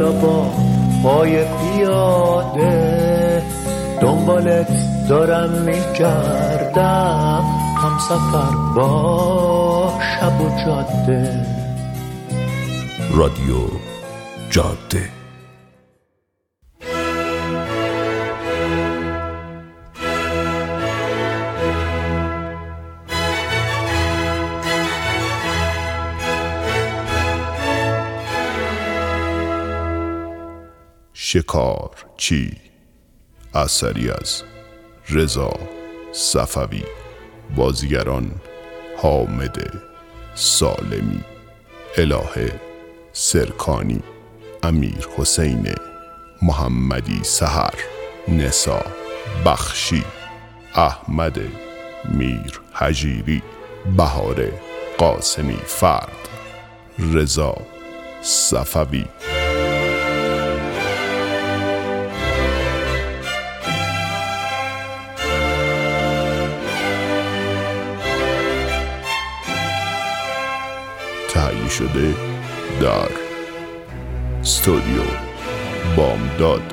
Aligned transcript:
حالا 0.00 0.12
با 0.12 0.46
پای 1.02 1.44
پیاده. 1.44 3.42
دنبالت 4.00 4.68
دارم 5.08 5.50
میگردم. 5.50 7.44
هم 7.76 7.98
سفر 8.08 8.56
با 8.76 9.92
شب 10.00 10.40
و 10.40 10.48
جاده. 10.64 11.46
رادیو 13.14 13.56
جاده. 14.50 15.19
شکار 31.32 31.90
چی؟ 32.16 32.52
اثری 33.54 34.10
از 34.10 34.42
رضا 35.10 35.52
صفوی 36.12 36.82
بازیگران 37.56 38.30
حامد 38.96 39.72
سالمی 40.34 41.20
الهه 41.96 42.60
سرکانی 43.12 44.02
امیر 44.62 45.08
حسین 45.16 45.74
محمدی 46.42 47.20
سهر 47.24 47.74
نسا 48.28 48.82
بخشی 49.46 50.04
احمد 50.74 51.38
میر 52.04 52.60
حجیری 52.72 53.42
بهار 53.96 54.48
قاسمی 54.98 55.58
فرد 55.66 56.28
رضا 56.98 57.56
صفوی. 58.22 59.04
تهیه 71.40 71.68
شده 71.68 72.14
در 72.80 73.10
استودیو 74.40 75.02
بامداد. 75.96 76.72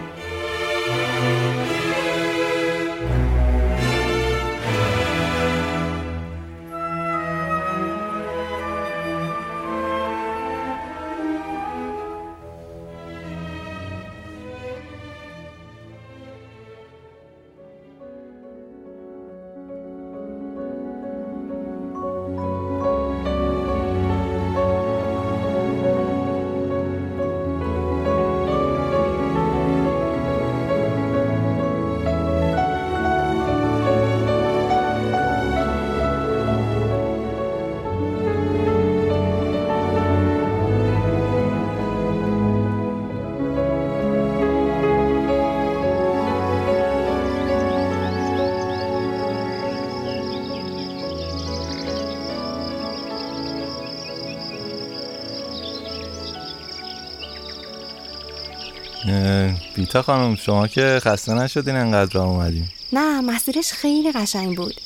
خانم 60.02 60.36
شما 60.36 60.68
که 60.68 61.00
خسته 61.02 61.34
نشدین 61.34 61.76
انقدر 61.76 62.14
را 62.14 62.24
اومدیم 62.24 62.72
نه 62.94 63.22
مسیرش 63.22 63.72
خیلی 63.72 64.12
قشنگ 64.12 64.58
بود. 64.58 64.82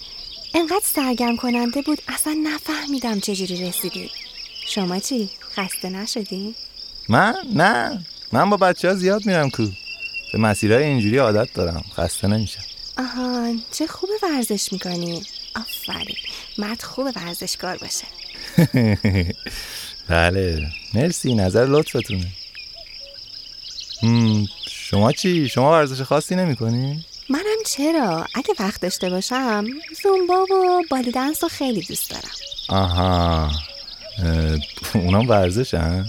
انقدر 0.54 0.82
سرگرم 0.84 1.38
کننده 1.38 1.82
بود 1.82 2.02
اصلا 2.08 2.38
نفهمیدم 2.44 3.20
چجوری 3.20 3.68
رسیدی. 3.68 4.10
شما 4.68 5.00
چی؟ 5.00 5.30
خسته 5.56 5.90
نشدین؟ 5.90 6.56
من؟ 7.10 7.36
نه. 7.54 8.06
من 8.32 8.50
با 8.50 8.58
بچه 8.58 8.88
ها 8.88 8.96
زیاد 8.96 9.26
میرم 9.26 9.50
کو. 9.50 9.68
به 10.34 10.40
مسیرهای 10.40 10.84
اینجوری 10.84 11.18
عادت 11.18 11.54
دارم. 11.54 11.84
خسته 11.96 12.28
نمیشم. 12.28 12.62
آهان 12.98 13.62
چه 13.72 13.88
خوب 13.88 14.10
ورزش 14.24 14.74
می‌کنی. 14.74 15.22
آفرین. 15.56 16.16
مرد 16.58 16.82
خوب 16.82 17.08
ورزشکار 17.16 17.78
باشه. 17.78 18.06
بله. 20.10 20.68
مرسی. 20.94 21.36
نظر 21.36 21.66
لطفتونه. 21.66 22.28
شما 24.92 25.12
چی؟ 25.12 25.50
شما 25.50 25.72
ورزش 25.72 26.02
خاصی 26.02 26.36
نمی 26.36 26.56
کنی؟ 26.56 27.06
منم 27.30 27.64
چرا؟ 27.66 28.26
اگه 28.34 28.54
وقت 28.60 28.82
داشته 28.82 29.10
باشم 29.10 29.66
زومبا 30.04 30.44
و 30.44 30.84
بالی 30.92 31.12
دنس 31.12 31.44
رو 31.44 31.50
خیلی 31.50 31.82
دوست 31.82 32.10
دارم 32.10 32.32
آها 32.70 33.52
اونام 34.94 35.30
ورزش 35.30 35.74
هم؟ 35.74 36.06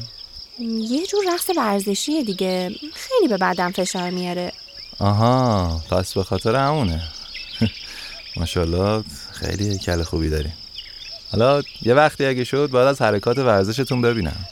یه 0.78 1.06
جور 1.06 1.24
رقص 1.34 1.50
ورزشیه 1.56 2.24
دیگه 2.24 2.70
خیلی 2.94 3.28
به 3.28 3.36
بدن 3.36 3.70
فشار 3.70 4.10
میاره 4.10 4.52
آها 4.98 5.80
پس 5.90 6.14
به 6.14 6.24
خاطر 6.24 6.56
همونه 6.56 7.02
ماشاءالله 8.36 9.04
خیلی 9.32 9.78
کل 9.78 10.02
خوبی 10.02 10.30
داری 10.30 10.52
حالا 11.32 11.62
یه 11.82 11.94
وقتی 11.94 12.26
اگه 12.26 12.44
شد 12.44 12.68
باید 12.72 12.88
از 12.88 13.02
حرکات 13.02 13.38
ورزشتون 13.38 14.02
ببینم 14.02 14.46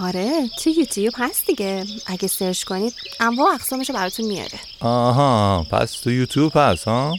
آره 0.00 0.48
تو 0.62 0.70
یوتیوب 0.70 1.14
هست 1.16 1.46
دیگه. 1.46 1.84
اگه 2.06 2.28
سرچ 2.28 2.64
کنید 2.64 2.94
انواع 3.20 3.54
اقسامش 3.54 3.88
رو 3.90 3.94
براتون 3.94 4.26
میاره. 4.26 4.58
آها 4.80 5.66
پس 5.70 5.92
تو 5.92 6.10
یوتیوب 6.10 6.52
هست 6.54 6.84
ها؟ 6.84 7.14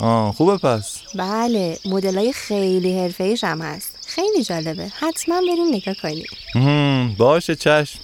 آه 0.00 0.32
خوبه 0.32 0.56
پس. 0.56 0.96
بله 1.14 1.78
مدلای 1.84 2.32
خیلی 2.32 3.00
حرفه 3.00 3.36
هم 3.42 3.62
هست. 3.62 3.90
خیلی 4.06 4.44
جالبه. 4.44 4.92
حتما 4.98 5.40
بریم 5.40 5.68
نگاه 5.74 5.94
کنید 5.94 6.28
باشه 7.16 7.56
چشم. 7.56 7.98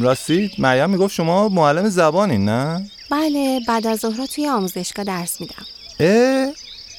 راستی 0.00 0.50
مریم 0.58 0.90
می‌گفت 0.90 1.14
شما 1.14 1.48
معلم 1.48 1.88
زبانین 1.88 2.44
نه؟ 2.44 2.90
بله 3.10 3.60
بعد 3.68 3.86
از 3.86 4.00
ظهر 4.00 4.26
توی 4.26 4.48
آموزشگاه 4.48 5.04
درس 5.04 5.40
میدم. 5.40 5.66
اه؟ 6.00 6.52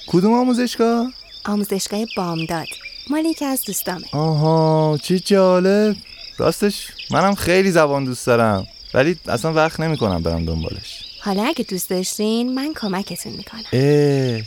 کدوم 0.07 0.33
آموزشگاه؟ 0.33 1.11
آموزشگاه 1.45 2.05
بامداد. 2.17 2.67
مال 3.09 3.25
یکی 3.25 3.45
از 3.45 3.61
دوستامه. 3.63 4.05
آها 4.11 4.99
چی 5.03 5.19
جالب. 5.19 5.95
راستش 6.37 6.87
منم 7.11 7.35
خیلی 7.35 7.71
زبان 7.71 8.05
دوست 8.05 8.27
دارم 8.27 8.67
ولی 8.93 9.17
اصلا 9.27 9.53
وقت 9.53 9.79
نمی‌کنم 9.79 10.23
برم 10.23 10.45
دنبالش. 10.45 11.03
حالا 11.21 11.43
اگه 11.43 11.65
دوست 11.65 11.89
داشتین 11.89 12.53
من 12.53 12.73
کمکتون 12.81 13.33
می‌کنم. 13.33 13.63
اه 13.73 14.41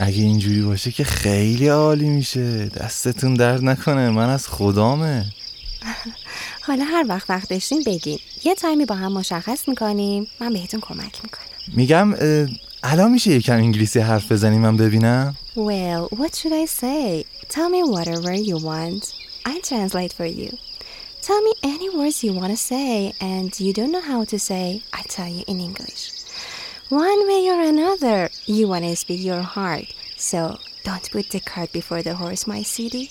اگه 0.00 0.22
اینجوری 0.22 0.62
باشه 0.62 0.92
که 0.92 1.04
خیلی 1.04 1.68
عالی 1.68 2.08
میشه. 2.08 2.66
دستتون 2.66 3.34
درد 3.34 3.64
نکنه 3.64 4.10
من 4.10 4.28
از 4.28 4.48
خدامه. 4.48 5.26
حالا 6.66 6.84
هر 6.84 7.04
وقت 7.08 7.30
وقت 7.30 7.48
داشتین 7.48 7.82
بگین. 7.86 8.18
یه 8.44 8.54
تایمی 8.54 8.84
با 8.84 8.94
هم 8.94 9.12
مشخص 9.12 9.68
می‌کنیم 9.68 10.26
من 10.40 10.52
بهتون 10.52 10.80
کمک 10.80 11.20
می‌کنم. 11.24 11.74
میگم 11.76 12.14
الان 12.84 13.10
میشه 13.12 13.30
یکم 13.30 13.56
انگلیسی 13.56 14.00
حرف 14.00 14.32
بزنی 14.32 14.58
من 14.58 14.76
ببینم 14.76 15.36
Well, 15.56 16.08
what 16.18 16.34
should 16.34 16.52
I 16.52 16.66
say? 16.66 17.24
Tell 17.54 17.68
me 17.68 17.82
whatever 17.94 18.32
you 18.32 18.56
want. 18.70 19.02
I 19.52 19.60
translate 19.70 20.12
for 20.18 20.28
you. 20.40 20.50
Tell 21.26 21.40
me 21.48 21.52
any 21.72 21.88
words 21.98 22.24
you 22.24 22.32
want 22.40 22.52
to 22.56 22.60
say 22.72 23.12
and 23.20 23.48
you 23.64 23.72
don't 23.78 23.92
know 23.96 24.06
how 24.12 24.20
to 24.32 24.38
say, 24.50 24.66
I 24.98 25.02
tell 25.16 25.30
you 25.36 25.42
in 25.52 25.58
English. 25.68 26.02
One 27.06 27.20
way 27.30 27.42
or 27.54 27.60
another, 27.74 28.18
you 28.56 28.64
want 28.72 28.84
to 28.88 28.94
speak 29.04 29.20
your 29.30 29.44
heart. 29.56 29.86
So 30.30 30.40
don't 30.86 31.06
put 31.14 31.26
the 31.34 31.40
cart 31.52 31.70
before 31.80 32.02
the 32.08 32.14
horse, 32.22 32.42
my 32.54 32.62
city. 32.76 33.04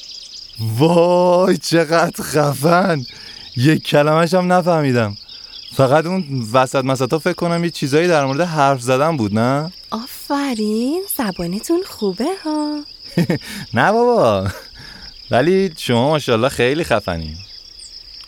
وای 0.80 1.58
چقدر 1.58 2.24
خفن 2.24 3.06
یک 3.58 3.84
کلمش 3.84 4.34
هم 4.34 4.54
نفهمیدم 4.54 5.18
فقط 5.76 6.06
اون 6.06 6.48
وسط 6.54 6.86
مسطا 6.86 7.20
فکر 7.20 7.34
کنم 7.34 7.64
یه 7.64 7.70
چیزایی 7.70 8.08
در 8.08 8.26
مورد 8.26 8.42
حرف 8.42 8.82
زدن 8.82 9.18
بود 9.18 9.40
نه؟ 9.40 9.72
آفرین 9.92 11.04
زبانتون 11.18 11.84
خوبه 11.88 12.26
ها. 12.46 12.80
نه 13.74 13.92
بابا. 13.92 14.48
ولی 15.32 15.74
شما 15.78 16.10
ماشاءالله 16.10 16.50
خیلی 16.50 16.84
خفنی 16.84 17.38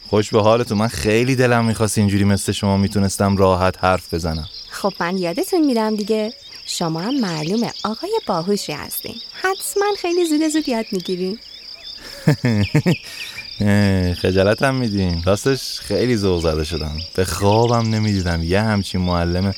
خوش 0.10 0.30
به 0.30 0.42
حالتون. 0.42 0.78
من 0.78 0.88
خیلی 0.88 1.36
دلم 1.36 1.66
می‌خواست 1.66 1.98
اینجوری 1.98 2.24
مثل 2.24 2.52
شما 2.52 2.78
می‌تونستم 2.78 3.38
راحت 3.38 3.84
حرف 3.84 4.14
بزنم. 4.14 4.50
خب 4.70 4.94
من 5.00 5.18
یادتون 5.18 5.66
میدم 5.66 5.96
دیگه. 5.96 6.34
شما 6.66 7.00
هم 7.02 7.20
معلومه 7.20 7.72
آقای 7.84 8.20
باهوشی 8.28 8.72
هستین. 8.72 9.16
حتما 9.34 9.86
خیلی 9.98 10.26
زود 10.26 10.48
زود 10.48 10.70
یاد 10.70 10.86
می‌گیرین. 10.92 11.40
خجالت 14.22 14.62
هم 14.64 14.76
میدین. 14.76 15.24
راستش 15.24 15.80
خیلی 15.80 16.18
ذوق 16.18 16.42
زده 16.42 16.64
شدم. 16.64 16.98
به 17.16 17.26
خوابم 17.26 17.90
نمی‌دیدم. 17.96 18.44
یه 18.44 18.62
همچین 18.62 19.02
معلم 19.02 19.54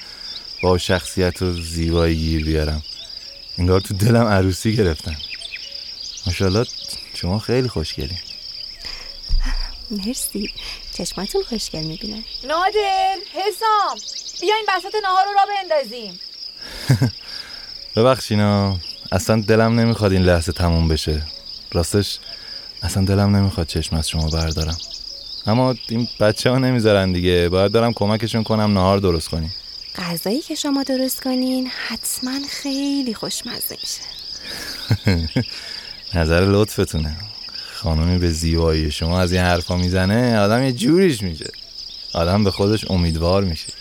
با 0.64 0.78
شخصیت 0.78 1.42
و 1.42 1.54
زیبایی 1.62 2.16
گیر 2.16 2.46
بیارم. 2.46 2.84
انگار 3.58 3.82
تو 3.82 3.94
دلم 3.94 4.26
عروسی 4.28 4.76
گرفتن. 4.76 5.16
ماشاءالله 6.28 6.66
شما 7.14 7.40
خیلی 7.40 7.68
خوشگلی. 7.68 8.18
مرسی. 9.92 10.50
چشماتون 10.94 11.44
خوشگل 11.44 11.84
می‌بینن. 11.84 12.24
نادر 12.48 13.16
حسام 13.34 13.98
بیاین 14.42 14.66
بسات 14.78 14.94
نهار 15.04 15.26
رو 15.26 15.34
را 15.34 15.46
بندازیم. 15.56 16.20
ببخشینا. 17.96 18.78
اصلا 19.12 19.42
دلم 19.42 19.80
نمی‌خواد 19.80 20.12
این 20.12 20.22
لحظه 20.22 20.52
تموم 20.52 20.88
بشه. 20.88 21.22
راستش 21.72 22.20
اصلا 22.86 23.06
دلم 23.06 23.36
نمی‌خواد 23.36 23.68
چشم 23.68 23.96
از 23.96 24.10
شما 24.10 24.28
بردارم. 24.30 24.78
اما 25.48 25.76
این 25.90 26.08
بچه 26.20 26.50
ها 26.50 26.58
نمی‌ذارن 26.58 27.12
دیگه. 27.12 27.50
باید 27.50 27.72
دارم 27.72 27.94
کمکشون 27.94 28.44
کنم 28.44 28.74
نهار 28.74 28.98
درست 28.98 29.30
کنیم. 29.30 29.54
غذایی 29.96 30.42
که 30.42 30.56
شما 30.56 30.84
درست 30.84 31.24
کنین 31.24 31.68
حتما 31.88 32.40
خیلی 32.50 33.14
خوشمزه 33.14 33.78
میشه. 33.82 34.02
نظر 36.20 36.42
لطفتونه. 36.42 37.16
خانمی 37.74 38.20
به 38.20 38.32
زیبایی 38.32 38.92
شما 38.92 39.20
از 39.20 39.32
این 39.32 39.42
حرفا 39.42 39.78
می‌زنه 39.78 40.40
آدم 40.40 40.64
یه 40.64 40.72
جوریش 40.72 41.22
میشه. 41.22 41.52
آدم 42.14 42.44
به 42.44 42.52
خودش 42.52 42.92
امیدوار 42.92 43.44
میشه. 43.44 43.74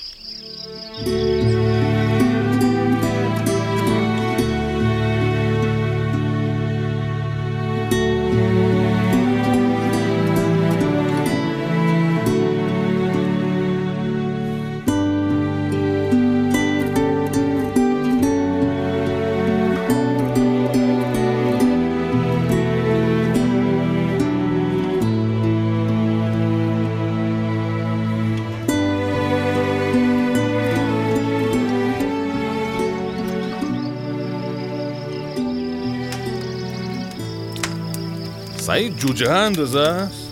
جوجه 39.14 39.32
اندازه 39.32 39.80
است؟ 39.80 40.28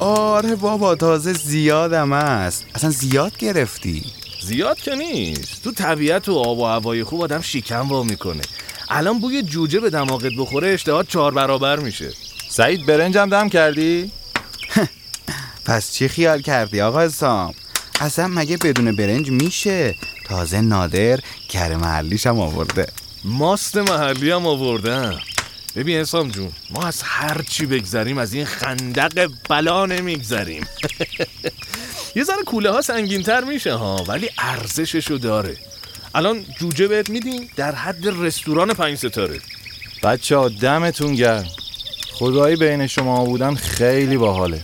آره 0.00 0.54
بابا 0.54 0.94
تازه 0.94 1.32
زیادم 1.32 2.12
است. 2.12 2.64
اصلا 2.74 2.90
زیاد 2.90 3.36
گرفتی. 3.36 4.04
زیاد 4.42 4.76
که 4.76 4.94
نیست. 4.94 5.62
تو 5.64 5.72
طبیعت 5.72 6.28
و 6.28 6.32
آب 6.34 6.58
و 6.58 6.64
هوای 6.64 7.04
خوب 7.04 7.22
آدم 7.22 7.40
شیکم 7.40 7.88
وا 7.88 8.02
می‌کنه. 8.02 8.42
الان 8.88 9.18
بوی 9.18 9.42
جوجه 9.42 9.80
به 9.80 9.90
دماغت 9.90 10.32
بخوره 10.38 10.68
اشتهات 10.68 11.08
چهار 11.08 11.34
برابر 11.34 11.78
میشه. 11.78 12.10
سعید 12.48 12.86
برنجم 12.86 13.28
دم 13.28 13.48
کردی؟ 13.48 14.10
پس 15.66 15.92
چی 15.92 16.08
خیال 16.08 16.42
کردی 16.42 16.80
آقا 16.80 17.08
سام 17.08 17.54
اصلا 18.00 18.28
مگه 18.28 18.56
بدون 18.56 18.96
برنج 18.96 19.30
میشه؟ 19.30 19.94
تازه 20.28 20.60
نادر 20.60 21.20
کره 21.48 21.76
محلیش 21.76 22.26
هم 22.26 22.40
آورده. 22.40 22.86
ماست 23.24 23.76
محلی 23.76 24.30
هم 24.30 24.46
آوردم. 24.46 25.18
ببین 25.76 26.00
حسام 26.00 26.28
جون 26.28 26.52
ما 26.70 26.82
از 26.82 27.02
هر 27.02 27.42
چی 27.48 27.66
بگذریم 27.66 28.18
از 28.18 28.32
این 28.32 28.44
خندق 28.44 29.30
بلا 29.48 29.86
نمیگذریم. 29.86 30.66
یه 32.16 32.24
ذره 32.24 32.42
کوله 32.46 32.70
ها 32.70 32.82
سنگین 32.82 33.22
تر 33.22 33.44
میشه 33.44 33.74
ها 33.74 34.04
ولی 34.08 34.28
ارزششو 34.38 35.16
داره. 35.16 35.56
الان 36.14 36.44
جوجه 36.58 36.88
بهت 36.88 37.10
میدیم 37.10 37.48
در 37.56 37.74
حد 37.74 38.06
رستوران 38.06 38.74
پنج 38.74 38.98
ستاره. 38.98 39.40
بچه 40.02 40.36
ها 40.36 40.48
دمتون 40.48 41.14
گرم. 41.14 41.46
خدایی 42.12 42.56
بین 42.56 42.86
شما 42.86 43.24
بودن 43.24 43.54
خیلی 43.54 44.16
باحاله. 44.16 44.60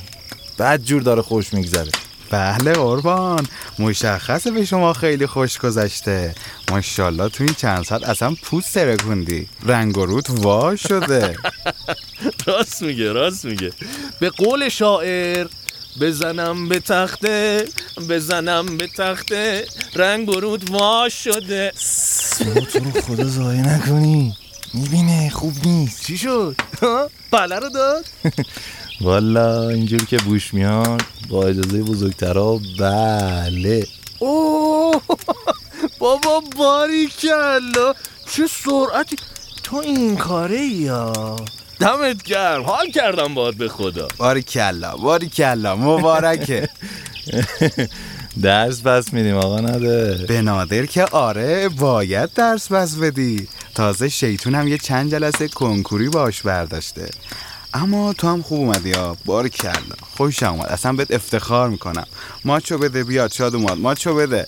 بد 0.58 0.82
جور 0.82 1.02
داره 1.02 1.22
خوش 1.22 1.54
میگذره. 1.54 1.90
بله 2.32 2.72
قربان. 2.72 3.46
مشخصه 3.78 4.50
به 4.50 4.64
شما 4.64 4.92
خیلی 4.92 5.26
خوش 5.26 5.58
گذشته. 5.58 6.34
ماشاءالله 6.70 7.28
تو 7.28 7.44
این 7.44 7.54
چند 7.54 7.84
ساعت 7.84 8.02
اصلا 8.02 8.34
پوست 8.42 8.74
ترکوندی. 8.74 9.48
رنگ 9.66 9.98
و 9.98 10.06
روت 10.06 10.30
وا 10.30 10.76
شده. 10.76 11.36
راست 12.46 12.82
میگه 12.82 13.12
راست 13.12 13.44
میگه. 13.44 13.72
به 14.20 14.30
قول 14.30 14.68
شاعر 14.68 15.46
بزنم 16.00 16.68
به 16.68 16.80
تخته 16.80 17.64
بزنم 18.08 18.76
به 18.76 18.86
تخته 18.86 19.64
رنگ 19.94 20.26
برود 20.26 20.70
واش 20.70 21.24
شده. 21.24 21.72
تو 22.72 22.78
رو 22.78 23.00
خدا 23.00 23.24
زایه 23.24 23.62
نکنی. 23.62 24.36
می‌بینه 24.74 25.30
خوب 25.30 25.54
نیست. 25.64 26.06
چی 26.06 26.18
شد؟ 26.18 26.56
بله 27.30 27.58
رو 27.58 27.68
داد؟ 27.68 28.04
والا 29.02 29.68
اینجور 29.68 30.04
که 30.04 30.16
بوش 30.16 30.54
میاد 30.54 31.02
با 31.28 31.44
اجازه 31.44 31.82
بزرگترا 31.82 32.60
بله. 32.78 33.86
اوه 34.18 35.02
بابا 35.98 36.42
باری 36.56 37.06
کلا 37.06 37.94
چه 38.32 38.46
سرعتی. 38.46 39.16
تو 39.62 39.76
این 39.76 40.16
کاره 40.16 40.60
یا 40.60 41.36
دمت 41.80 42.22
گرم 42.22 42.62
حال 42.62 42.90
کردم 42.90 43.34
باد 43.34 43.54
به 43.54 43.68
خدا. 43.68 44.08
باری 44.18 44.42
کلا 44.42 44.96
باری 44.96 45.28
کلا 45.28 45.76
مبارکه. 45.76 46.68
درس 48.42 48.80
بس 48.80 49.12
میدیم 49.12 49.36
آقا 49.36 49.60
نده. 49.60 50.24
به 50.28 50.42
نادر 50.42 50.86
که 50.86 51.04
آره 51.04 51.68
باید 51.68 52.32
درس 52.32 52.68
بس 52.72 52.94
بدی. 52.96 53.48
تازه 53.74 54.08
شیطون 54.08 54.54
هم 54.54 54.68
یه 54.68 54.78
چند 54.78 55.10
جلسه 55.10 55.48
کنکوری 55.48 56.08
باش 56.08 56.42
برداشته. 56.42 57.10
اما 57.74 58.12
تو 58.12 58.28
هم 58.28 58.42
خوب 58.42 58.60
اومدی 58.60 58.88
یا 58.88 59.16
بار 59.24 59.48
کلا 59.48 59.72
خوش 60.16 60.42
اومد. 60.42 60.66
اصلا 60.66 60.92
بهت 60.92 61.10
افتخار 61.10 61.68
می‌کنم. 61.68 62.06
ماچو 62.44 62.78
بده 62.78 63.04
بیاد. 63.04 63.32
شاد 63.32 63.54
اومد. 63.54 63.78
ماچو 63.78 64.14
بده. 64.14 64.46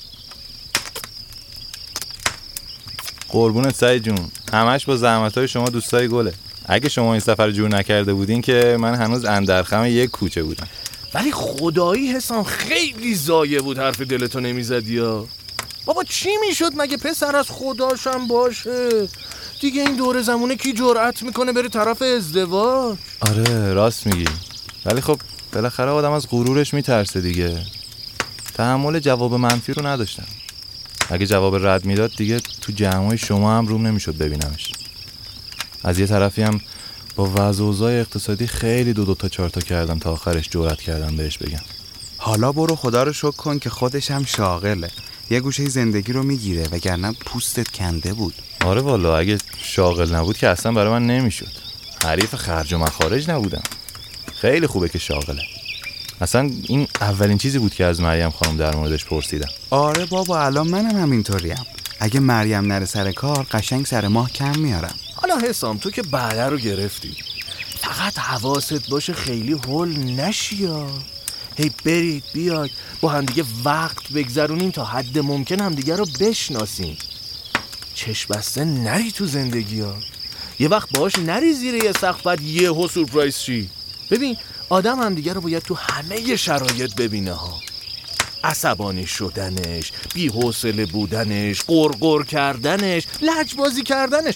قربونت 3.29 3.75
سعید 3.75 4.03
جون. 4.03 4.31
همش 4.53 4.85
با 4.85 4.97
زحمت 4.97 5.39
های 5.39 5.49
شما 5.49 5.69
دوستای 5.69 6.09
گله. 6.09 6.35
اگه 6.67 6.89
شما 6.89 7.13
این 7.13 7.21
سفر 7.21 7.51
جور 7.51 7.69
نکرده 7.69 8.15
بودین 8.15 8.43
که 8.43 8.77
من 8.81 8.95
هنوز 8.95 9.25
اندرخم 9.25 9.85
یک 9.87 10.11
کوچه 10.11 10.43
بودم. 10.43 10.69
ولی 11.15 11.33
خدایی 11.33 12.13
حسام 12.13 12.45
خیلی 12.45 13.15
زایه 13.15 13.61
بود 13.61 13.79
حرف 13.79 14.01
دلتو 14.01 14.41
نمی‌زدی 14.41 14.95
یا 14.95 15.27
بابا 15.85 16.05
چی 16.05 16.31
می‌شد 16.49 16.73
مگه 16.77 16.97
پسر 16.97 17.37
از 17.37 17.47
خداشم 17.49 18.27
باشه؟ 18.27 19.09
دیگه 19.61 19.83
این 19.83 19.97
دور 19.97 20.23
زمونه 20.23 20.57
کی 20.57 20.73
جرأت 20.73 21.23
می‌کنه 21.23 21.53
بره 21.53 21.69
طرف 21.69 22.03
ازدواج؟ 22.03 22.97
آره 23.21 23.73
راست 23.73 24.07
میگی. 24.07 24.29
ولی 24.85 25.01
خب 25.01 25.21
بالاخره 25.53 25.91
آدم 25.91 26.13
از 26.13 26.29
غرورش 26.31 26.75
میترسه 26.75 27.21
دیگه. 27.21 27.63
تحمل 28.55 28.99
جواب 28.99 29.35
منفی 29.35 29.73
رو 29.73 29.87
نداشتم. 29.87 30.27
اگه 31.11 31.27
جواب 31.27 31.67
رد 31.67 31.85
می‌داد 31.85 32.17
دیگه 32.17 32.41
تو 32.61 32.73
جمعای 32.73 33.19
شما 33.19 33.59
هم 33.59 33.67
روم 33.67 33.87
نمی‌شد 33.87 34.17
ببینمش. 34.17 34.73
از 35.85 35.99
یه 35.99 36.07
طرفی 36.07 36.43
هم 36.43 36.61
با 37.17 37.33
وضع 37.35 37.85
اقتصادی 37.85 38.47
خیلی 38.47 38.93
دو 38.93 39.05
دو 39.05 39.15
تا 39.15 39.29
چهار 39.29 39.49
تا 39.49 39.61
کردم 39.61 39.99
تا 39.99 40.13
آخرش 40.13 40.49
جرأت 40.51 40.81
کردم 40.81 41.17
بهش 41.17 41.39
بگم. 41.39 41.63
حالا 42.17 42.53
برو 42.53 42.77
خدا 42.77 43.03
رو 43.03 43.13
شکر 43.13 43.31
کن 43.31 43.59
که 43.59 43.71
خودش 43.71 44.11
هم 44.11 44.25
شاغله. 44.25 44.91
یه 45.31 45.41
گوشه 45.41 45.69
زندگی 45.69 46.13
رو 46.13 46.23
می‌گیره 46.23 46.69
وگرنه 46.73 47.13
پوستت 47.13 47.69
کنده 47.69 48.15
بود. 48.15 48.35
آره 48.65 48.81
والا 48.81 49.19
اگه 49.19 49.39
شاغل 49.63 50.15
نبود 50.15 50.39
که 50.39 50.49
اصلا 50.49 50.73
برای 50.73 50.93
من 50.93 51.07
نمی‌شد. 51.07 51.51
حریف 52.05 52.35
خرج 52.35 52.73
و 52.73 52.79
مخارج 52.79 53.31
نبودم. 53.31 53.63
خیلی 54.35 54.67
خوبه 54.67 54.89
که 54.89 54.99
شاغله. 54.99 55.43
اصلا 56.21 56.51
این 56.63 56.89
اولین 57.01 57.39
چیزی 57.39 57.59
بود 57.59 57.75
که 57.75 57.85
از 57.85 58.01
مریم 58.01 58.31
خانم 58.31 58.57
در 58.57 58.77
موردش 58.77 59.05
پرسیدم. 59.05 59.49
آره 59.71 60.07
بابا 60.07 60.45
الان 60.45 60.69
منم 60.69 60.97
همینطوریم. 60.97 61.67
اگه 62.01 62.21
مریم 62.21 62.65
نره 62.65 62.85
سر 62.85 63.13
کار 63.13 63.47
قشنگ 63.51 63.87
سر 63.87 64.09
ماه 64.09 64.31
کم 64.31 64.59
میارم. 64.59 64.95
حالا 65.15 65.39
حسام 65.39 65.79
تو 65.79 65.91
که 65.91 66.03
بعده 66.03 66.43
رو 66.43 66.59
گرفتی. 66.59 67.17
فقط 67.81 68.19
حواست 68.19 68.91
باشه 68.91 69.13
خیلی 69.13 69.53
هول 69.53 69.99
نشی 69.99 70.57
یا 70.57 70.87
هی 71.57 71.71
برید 71.85 72.25
بیاید. 72.35 72.71
با 73.01 73.09
همدیگه 73.09 73.45
وقت 73.65 74.13
بگذرونین 74.13 74.73
تا 74.73 74.85
حد 74.85 75.19
ممکن 75.19 75.61
همدیگه 75.61 75.97
رو 75.97 76.07
بشناسین 76.21 76.97
چشم 77.95 78.35
بسته 78.35 78.65
نری 78.65 79.11
تو 79.13 79.27
زندگی 79.27 79.81
ها. 79.81 79.97
یه 80.59 80.69
وقت 80.69 80.89
باش 80.91 81.19
نری 81.19 81.53
زیر 81.53 81.75
یه 81.75 81.93
سقف 81.93 82.23
بعد 82.23 82.41
یه 82.41 82.71
ها 82.71 82.89
سورپرایز 82.89 83.39
چی 83.39 83.71
ببین 84.11 84.37
آدم 84.69 84.99
همدیگه 85.01 85.33
رو 85.33 85.41
باید 85.41 85.63
تو 85.63 85.75
همه 85.75 86.37
شرایط 86.37 86.95
ببینه 86.95 87.33
ها. 87.33 87.61
عصبانی 88.45 89.07
شدنش 89.07 89.93
بی 90.15 90.29
حوصله 90.29 90.87
بودنش 90.87 91.63
قرقر 91.63 92.25
کردنش 92.25 93.07
لجبازی 93.23 93.83
کردنش. 93.83 94.35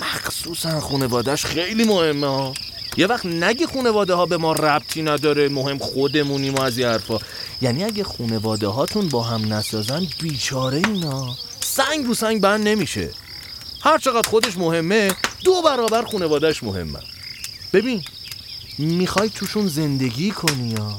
مخصوصا 0.00 0.80
خانوادش 0.80 1.44
خیلی 1.44 1.84
مهمه 1.84 2.26
ها. 2.26 2.54
یه 2.96 3.06
وقت 3.06 3.26
نگه 3.26 3.66
خونواده 3.66 4.14
ها 4.14 4.26
به 4.26 4.36
ما 4.36 4.52
ربطی 4.52 5.02
نداره 5.02 5.48
مهم 5.48 5.78
خودمونیم 5.78 6.54
و 6.54 6.60
از 6.60 6.78
یه 6.78 6.88
حرفا. 6.88 7.18
یعنی 7.62 7.84
اگه 7.84 8.04
خونواده 8.04 8.66
هاتون 8.68 9.08
با 9.08 9.22
هم 9.22 9.52
نسازن 9.52 10.06
بیچاره 10.20 10.76
اینا. 10.76 11.36
سنگ 11.60 12.06
رو 12.06 12.14
سنگ 12.14 12.40
بند 12.40 12.68
نمیشه. 12.68 13.10
هر 13.80 13.98
چقدر 13.98 14.28
خودش 14.28 14.56
مهمه 14.56 15.14
دو 15.44 15.62
برابر 15.62 16.02
خونوادهش 16.02 16.62
مهمه. 16.62 16.98
ببین 17.72 18.02
می‌خوای 18.78 19.30
توشون 19.30 19.68
زندگی 19.68 20.30
کنی 20.30 20.68
یا؟ 20.68 20.98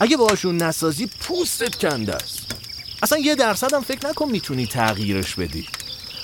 اگه 0.00 0.16
باهاشون 0.16 0.56
نسازی 0.56 1.06
پوستت 1.20 1.74
کنده 1.74 2.14
است. 2.14 2.46
اصلا 3.02 3.18
یه 3.18 3.34
درصد 3.34 3.74
هم 3.74 3.82
فکر 3.82 4.08
نکن 4.08 4.28
می‌تونی 4.28 4.66
تغییرش 4.66 5.34
بدی. 5.34 5.66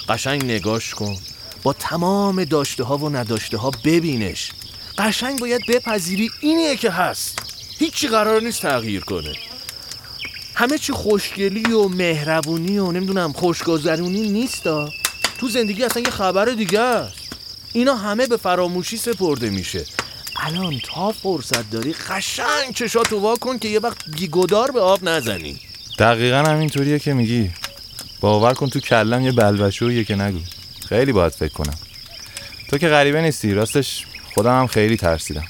قشنگ 0.09 0.45
نگاش 0.45 0.95
کن. 0.95 1.17
با 1.63 1.73
تمام 1.73 2.45
داشته 2.45 2.85
ها 2.85 2.99
و 2.99 3.09
نداشته 3.09 3.57
ها 3.57 3.71
ببینش. 3.85 4.53
قشنگ 4.99 5.39
باید 5.41 5.61
بپذیری 5.69 6.31
اینیه 6.41 6.77
که 6.77 6.91
هست. 6.91 7.39
هیچی 7.79 8.09
قرار 8.09 8.43
نیست 8.43 8.63
تغییر 8.63 9.01
کنه. 9.01 9.33
همه 10.55 10.79
چی 10.79 10.93
خوشگلی 10.93 11.73
و 11.73 11.89
مهربونی 11.89 12.79
و 12.79 12.93
نمی‌دونم 12.93 13.33
خوشگذرونی 13.33 14.31
نیستا 14.31 14.89
تو 15.39 15.49
زندگی 15.49 15.85
اصلا 15.85 16.03
یه 16.03 16.11
خبر 16.11 16.45
دیگه 16.45 16.81
است. 16.81 17.17
اینا 17.73 17.95
همه 17.95 18.27
به 18.27 18.37
فراموشی 18.37 18.97
سپرده 18.97 19.51
میشه. 19.51 19.85
الان 20.37 20.81
تا 20.85 21.13
فرصت 21.13 21.71
داری 21.71 21.93
قشنگ 21.93 22.75
چشاتو 22.75 23.19
وا 23.19 23.35
کن 23.37 23.59
که 23.59 23.69
یه 23.69 23.79
وقت 23.79 24.11
گیگودار 24.17 24.71
به 24.71 24.81
آب 24.81 25.09
نزنی. 25.09 25.61
دقیقا 25.99 26.37
همینطوریه 26.37 26.99
که 26.99 27.15
میگی. 27.15 27.51
باور 28.21 28.55
کن 28.55 28.69
تو 28.69 28.81
کلم 28.81 29.23
یه 29.23 29.33
بلبشویه 29.33 30.05
که 30.05 30.15
نگو. 30.15 30.41
خیلی 30.89 31.13
باید 31.13 31.33
فکر 31.33 31.53
کنم. 31.53 31.79
تو 32.71 32.79
که 32.79 32.89
غریبه 32.89 33.23
نیستی 33.23 33.55
راستش 33.55 34.07
خودم 34.35 34.61
هم 34.61 34.67
خیلی 34.67 34.97
ترسیدم. 34.97 35.45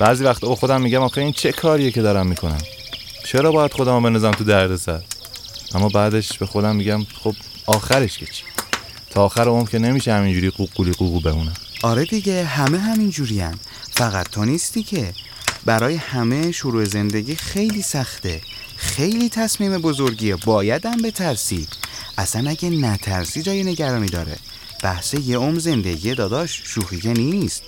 بعضی 0.00 0.24
وقت 0.24 0.40
با 0.40 0.56
خودم 0.56 0.82
میگم 0.82 1.02
آخه 1.02 1.20
این 1.20 1.32
چه 1.32 1.52
کاریه 1.52 1.90
که 1.90 2.02
دارم 2.02 2.26
می‌کنم؟ 2.26 2.62
چرا 3.24 3.52
باید 3.52 3.72
خودم 3.72 4.02
بنازم 4.02 4.30
تو 4.30 4.44
دردسر 4.44 5.02
اما 5.74 5.88
بعدش 5.88 6.38
به 6.38 6.46
خودم 6.46 6.76
میگم 6.76 7.04
خب 7.24 7.34
آخرش 7.66 8.18
که 8.18 8.26
چی؟ 8.26 8.42
تا 9.10 9.24
آخر 9.24 9.48
عمر 9.48 9.68
که 9.68 9.78
نمیشه 9.78 10.12
همینجوری 10.12 10.50
قوقولی 10.50 10.92
قوقو 10.92 11.20
بمونم. 11.20 11.54
آره 11.82 12.04
دیگه 12.04 12.44
همه 12.44 12.78
همین 12.78 13.10
جورین 13.10 13.54
فقط 13.90 14.28
تو 14.28 14.44
نیستی 14.44 14.82
که. 14.82 15.12
برای 15.64 15.94
همه 15.94 16.52
شروع 16.52 16.84
زندگی 16.84 17.34
خیلی 17.34 17.82
سخته. 17.82 18.40
خیلی 18.76 19.28
تصمیم 19.28 19.78
بزرگیه. 19.78 20.36
بایدم 20.36 20.96
بترسی. 20.96 21.68
اصلا 22.18 22.50
اگه 22.50 22.70
نترسی 22.70 23.42
جای 23.42 23.64
نگرانی 23.64 24.06
داره. 24.06 24.36
بحث 24.82 25.14
یه 25.14 25.38
عمر 25.38 25.58
زندگی 25.58 26.14
داداش 26.14 26.62
شوخی 26.64 27.00
که 27.00 27.08
نیست. 27.08 27.62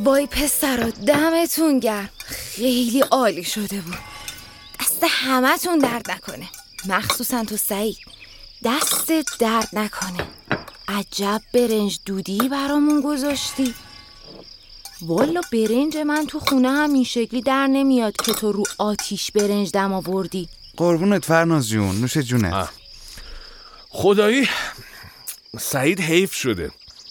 وای 0.00 0.26
پسرا 0.26 0.90
دمتون 0.90 1.80
گرم. 1.80 2.10
خیلی 2.26 3.00
عالی 3.00 3.44
شده 3.44 3.80
بود. 3.80 4.15
دست 4.96 5.04
همتون 5.04 5.78
درد 5.78 6.10
نکنه. 6.10 6.48
مخصوصا 6.88 7.44
تو 7.44 7.56
سعید. 7.56 7.96
دست 8.64 9.12
درد 9.38 9.68
نکنه. 9.72 10.26
عجب 10.88 11.42
برنج 11.54 11.98
دودی 12.06 12.48
برامون 12.48 13.00
گذاشتی. 13.00 13.74
والا 15.02 15.40
برنج 15.52 15.96
من 15.96 16.26
تو 16.26 16.40
خونه 16.40 16.70
هم 16.70 16.92
این 16.92 17.04
شکلی 17.04 17.42
در 17.42 17.66
نمیاد 17.66 18.16
که 18.16 18.34
تو 18.34 18.52
رو 18.52 18.62
آتیش 18.78 19.30
برنج 19.30 19.70
دم 19.70 19.92
آوردی. 19.92 20.48
قربونت 20.76 21.24
فرناز 21.24 21.68
جون. 21.68 22.00
نوش 22.00 22.18
جونت. 22.18 22.52
آه. 22.52 22.70
خدایی 23.88 24.48
سعید 25.58 26.00
حیف 26.00 26.34
شده. 26.34 26.70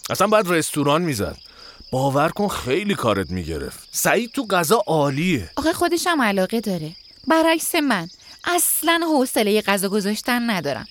اصلا 0.10 0.28
باید 0.28 0.48
رستوران 0.48 1.02
می‌زد. 1.02 1.38
باور 1.92 2.30
کن 2.30 2.48
خیلی 2.48 2.96
کارت 2.96 3.32
می‌گرفت. 3.32 3.88
سعید 3.92 4.32
تو 4.32 4.48
غذا 4.48 4.84
عالیه. 4.88 5.52
آخه 5.56 5.74
خودش 5.74 6.08
هم 6.08 6.22
علاقه 6.22 6.62
داره. 6.62 6.96
برعکس 7.28 7.76
من. 7.76 8.10
اصلا 8.44 9.02
حوصله 9.04 9.62
غذا 9.62 9.90
گذاشتن 9.90 10.50
ندارم. 10.50 10.88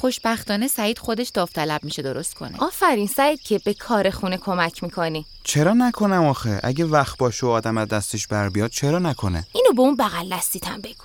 خوشبختانه 0.00 0.68
سعید 0.68 0.98
خودش 0.98 1.28
داوطلب 1.28 1.84
میشه 1.84 2.02
درست 2.02 2.34
کنه. 2.34 2.58
آفرین 2.58 3.06
سعید 3.06 3.40
که 3.40 3.58
به 3.58 3.74
کار 3.74 4.10
خونه 4.10 4.36
کمک 4.36 4.82
می‌کنی. 4.82 5.26
چرا 5.44 5.72
نکنم 5.72 6.24
آخه؟ 6.24 6.60
اگه 6.62 6.84
وقت 6.84 7.18
باشه 7.18 7.46
و 7.46 7.50
آدم 7.50 7.78
از 7.78 7.88
دستش 7.88 8.26
بر 8.26 8.48
بیاد 8.48 8.70
چرا 8.70 8.98
نکنه؟ 8.98 9.46
اینو 9.52 9.72
به 9.72 9.80
اون 9.80 9.96
بغل 9.96 10.32
دستیتم 10.36 10.80
بگو. 10.80 11.04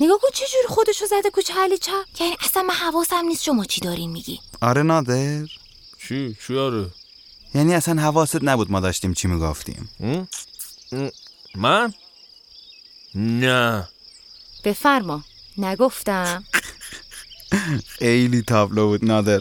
نگاه 0.00 0.18
کن 0.22 0.28
چه 0.34 0.44
جوری 0.46 0.74
خودشو 0.74 1.06
زده 1.06 1.30
کوچه 1.30 1.54
علی 1.54 1.78
چپ. 1.78 2.20
یعنی 2.20 2.36
اصلا 2.44 2.62
من 2.62 2.74
حواسم 2.74 3.24
نیست 3.24 3.42
شما 3.42 3.64
چی 3.64 3.80
دارین 3.80 4.10
میگی. 4.10 4.40
آره 4.60 4.82
نادر. 4.82 5.46
چی؟ 6.08 6.36
چی 6.46 6.58
آره؟ 6.58 6.86
یعنی 7.54 7.74
اصلا 7.74 8.02
حواست 8.02 8.42
نبود 8.42 8.70
ما 8.70 8.80
داشتیم 8.80 9.14
چی 9.14 9.28
می‌گفتیم. 9.28 9.90
من؟ 11.54 11.94
نه. 13.14 13.88
بفرما 14.64 15.24
نگفتم 15.58 16.44
خیلی 17.86 18.42
تابلو 18.42 18.86
بود 18.86 19.04
نادر 19.04 19.40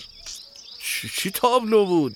چی, 0.84 1.10
چی 1.10 1.32
تابلو 1.32 1.86
بود؟ 1.86 2.16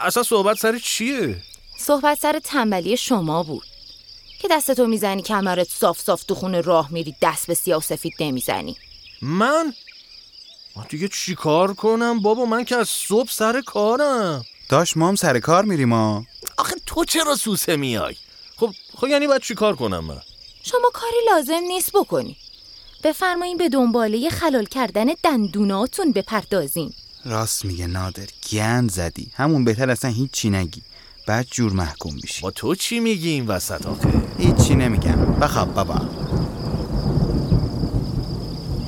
اصلا 0.00 0.22
صحبت 0.22 0.58
سر 0.58 0.78
چیه؟ 0.78 1.42
صحبت 1.78 2.18
سر 2.18 2.40
تنبلی 2.44 2.96
شما 2.96 3.42
بود 3.42 3.66
که 4.38 4.48
دستتو 4.50 4.86
می‌زنی 4.86 5.22
کمرت 5.22 5.68
صاف 5.68 6.00
صاف 6.00 6.24
تو 6.24 6.34
خونه 6.34 6.60
راه 6.60 6.92
میری 6.92 7.14
دست 7.22 7.46
به 7.46 7.54
سیاه 7.54 7.78
و 7.78 7.82
سفید 7.82 8.14
نمی‌زنی 8.20 8.76
من؟ 9.22 9.72
من 10.76 10.84
دیگه 10.88 11.08
چی 11.08 11.34
کار 11.34 11.74
کنم 11.74 12.20
بابا 12.20 12.44
من 12.44 12.64
که 12.64 12.76
از 12.76 12.88
صبح 12.88 13.30
سر 13.30 13.60
کارم 13.60 14.44
داشت 14.68 14.96
ما 14.96 15.08
هم 15.08 15.16
سر 15.16 15.38
کار 15.40 15.64
میریم 15.64 15.88
ما 15.88 16.26
آخه 16.58 16.74
تو 16.86 17.04
چرا 17.04 17.36
سوسه 17.36 17.76
میای؟ 17.76 18.16
خب 18.56 18.70
خب 18.96 19.06
یعنی 19.06 19.26
باید 19.26 19.42
چی 19.42 19.54
کار 19.54 19.76
کنم 19.76 20.04
من؟ 20.04 20.20
شما 20.66 20.90
کاری 20.92 21.16
لازم 21.30 21.60
نیست 21.68 21.92
بکنی. 21.92 22.36
بفرمایین 23.04 23.56
به 23.56 23.68
دنباله 23.68 24.28
خلال 24.28 24.64
کردن 24.64 25.06
دندوناتون 25.24 26.12
بپردازین. 26.12 26.92
راست 27.24 27.64
میگه 27.64 27.86
نادر. 27.86 28.26
گند 28.52 28.90
زدی. 28.90 29.30
همون 29.34 29.64
بهتر 29.64 29.90
اصلا 29.90 30.10
هیچی 30.10 30.50
نگی. 30.50 30.82
بعد 31.26 31.46
جور 31.50 31.72
محکوم 31.72 32.16
بشی 32.22 32.42
با 32.42 32.50
تو 32.50 32.74
چی 32.74 33.00
میگی 33.00 33.28
این 33.28 33.46
وسط 33.46 33.86
آخه؟ 33.86 34.08
هیچی 34.38 34.74
نمیگم. 34.74 35.16
بخواب 35.40 35.74
بابا. 35.74 36.00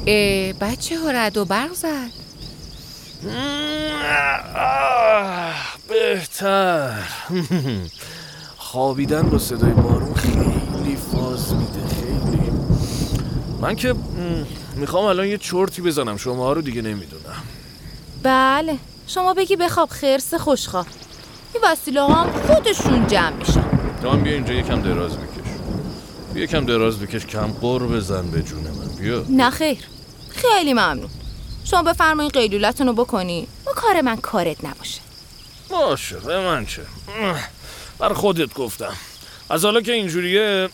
اه 0.06 0.52
بچه 0.52 0.98
ها 0.98 1.10
رد 1.10 1.36
و 1.36 1.44
برق 1.44 1.72
زد. 1.72 2.10
بهتر. 5.88 7.02
خوابیدن 8.56 9.22
با 9.22 9.38
صدای 9.38 9.72
بارون 9.72 10.14
خیلی 10.14 10.44
من 13.60 13.76
که 13.76 13.94
می‌خوام 14.76 15.04
الان 15.04 15.26
یه 15.26 15.38
چرتی 15.38 15.82
بزنم. 15.82 16.16
شما 16.16 16.52
رو 16.52 16.62
دیگه 16.62 16.82
نمی‌دونم. 16.82 17.42
بله. 18.22 18.78
شما 19.06 19.34
بگی 19.34 19.56
بخواب 19.56 19.88
خرس 19.88 20.34
خوشخواه 20.34 20.86
این 21.54 21.62
وسیله 21.64 22.00
ها 22.00 22.22
هم 22.22 22.42
خودشون 22.46 23.06
جمع 23.06 23.30
میشن. 23.30 23.64
تو 24.02 24.10
هم 24.10 24.22
بیا 24.22 24.32
اینجا 24.32 24.54
یکم 24.54 24.82
دراز 24.82 25.12
بکش. 25.12 25.50
بیا 26.34 26.44
یکم 26.44 26.66
دراز 26.66 26.98
بکش 26.98 27.26
کم 27.26 27.46
قر 27.60 27.78
بزن 27.78 28.30
به 28.30 28.42
جون 28.42 28.62
من. 28.62 28.88
بیا. 29.00 29.24
نه 29.28 29.50
خیر. 29.50 29.78
خیلی 30.28 30.72
ممنون. 30.72 31.10
شما 31.64 31.82
بفرمایین 31.82 32.30
قیلولتون 32.30 32.86
رو 32.86 32.92
بکنی. 32.92 33.48
و 33.66 33.70
کار 33.70 34.00
من 34.00 34.16
کارت 34.16 34.64
نباشه. 34.64 35.00
باشه 35.70 36.16
به 36.16 36.38
من 36.38 36.66
چه. 36.66 36.82
بر 37.98 38.12
خودت 38.12 38.54
گفتم. 38.54 38.92
از 39.50 39.64
حالا 39.64 39.80
که 39.80 39.92
اینجوریه 39.92 40.68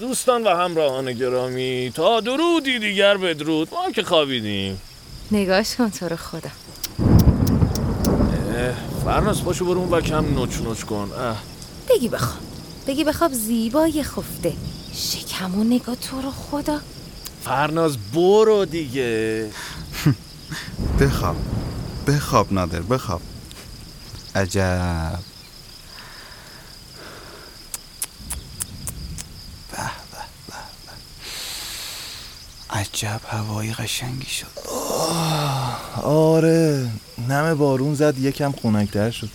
دوستان 0.00 0.44
و 0.44 0.48
همراهان 0.48 1.12
گرامی 1.12 1.92
تا 1.94 2.20
درودی 2.20 2.78
دیگر 2.78 3.16
بدرود. 3.16 3.68
ما 3.72 3.90
که 3.92 4.02
خوابیدیم. 4.02 4.80
نگاش 5.30 5.76
کن 5.76 5.90
تو 5.90 6.08
رو 6.08 6.16
خدا. 6.16 6.50
فرناس 9.04 9.42
پاشو 9.42 9.64
برو 9.64 9.78
اون 9.78 10.00
کم 10.00 10.34
نوچ 10.34 10.60
نوچ 10.60 10.82
کن. 10.82 11.10
اه. 11.18 11.42
بگی 11.88 12.08
بخواب. 12.08 12.38
بگی 12.86 13.04
بخواب 13.04 13.32
زیبای 13.32 14.02
خفته. 14.02 14.52
شکمو 14.94 15.64
نگاه 15.64 15.96
تو 15.96 16.22
رو 16.22 16.30
خدا. 16.30 16.80
فرناز 17.44 17.96
برو 18.14 18.64
دیگه. 18.64 19.46
بخواب. 21.00 21.36
بخواب 22.06 22.52
نادر 22.52 22.80
بخواب. 22.80 23.20
عجب 24.34 25.18
به 29.72 29.76
به 29.76 29.82
به 30.46 30.54
به 30.86 32.77
عجب 32.94 33.20
هوای 33.28 33.72
قشنگی 33.72 34.30
شد. 34.30 34.46
آره 36.02 36.88
نم 37.28 37.54
بارون 37.54 37.94
زد 37.94 38.18
یکم 38.18 38.52
خنکتر 38.62 39.10
شد. 39.10 39.28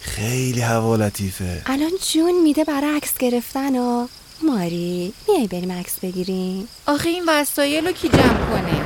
خیلی 0.00 0.60
هوا 0.60 0.96
لطیفه. 0.96 1.62
الان 1.66 1.90
جون 2.12 2.42
میده 2.42 2.64
برای 2.64 2.96
عکس 2.96 3.18
گرفتن 3.18 3.76
و 3.76 4.06
ماری 4.42 5.12
میای 5.28 5.46
بریم 5.46 5.72
عکس 5.72 5.98
بگیریم. 5.98 6.68
آخه 6.86 7.08
این 7.08 7.24
وسایل 7.28 7.86
رو 7.86 7.92
کی 7.92 8.08
جمع 8.08 8.50
کنه؟ 8.50 8.84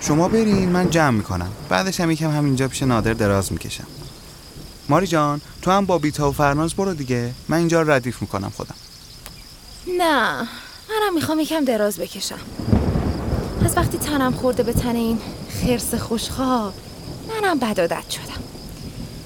شما 0.00 0.28
برین 0.28 0.68
من 0.68 0.90
جمع 0.90 1.10
می‌کنم. 1.10 1.52
بعدش 1.68 2.00
هم 2.00 2.10
یکم 2.10 2.30
همینجا 2.30 2.68
پیش 2.68 2.82
نادر 2.82 3.12
دراز 3.12 3.52
می‌کشم. 3.52 3.86
ماری 4.88 5.06
جان 5.06 5.40
تو 5.62 5.70
هم 5.70 5.86
با 5.86 5.98
بیتا 5.98 6.28
و 6.28 6.32
فرناز 6.32 6.74
برو 6.74 6.94
دیگه. 6.94 7.30
من 7.48 7.56
اینجا 7.56 7.82
رو 7.82 7.90
ردیف 7.90 8.22
می‌کنم 8.22 8.52
خودم. 8.56 8.74
نه 9.98 10.48
منم 10.90 11.14
می‌خوام 11.14 11.40
یکم 11.40 11.64
دراز 11.64 11.98
بکشم. 11.98 12.38
از 13.64 13.76
وقتی 13.76 13.98
تنم 13.98 14.32
خورده 14.32 14.62
به 14.62 14.72
تن 14.72 14.96
این 14.96 15.18
خرس 15.62 15.94
خوشخواب 15.94 16.74
منم 17.28 17.58
بد 17.58 17.80
عادت 17.80 18.10
شدم. 18.10 18.42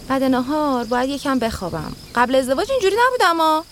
بعد 0.08 0.22
نهار 0.22 0.84
باید 0.84 1.10
یکم 1.10 1.38
بخوابم. 1.38 1.92
قبل 2.14 2.34
ازدواج 2.34 2.70
اینجوری 2.70 2.96
نبودم 3.06 3.36
ها 3.36 3.64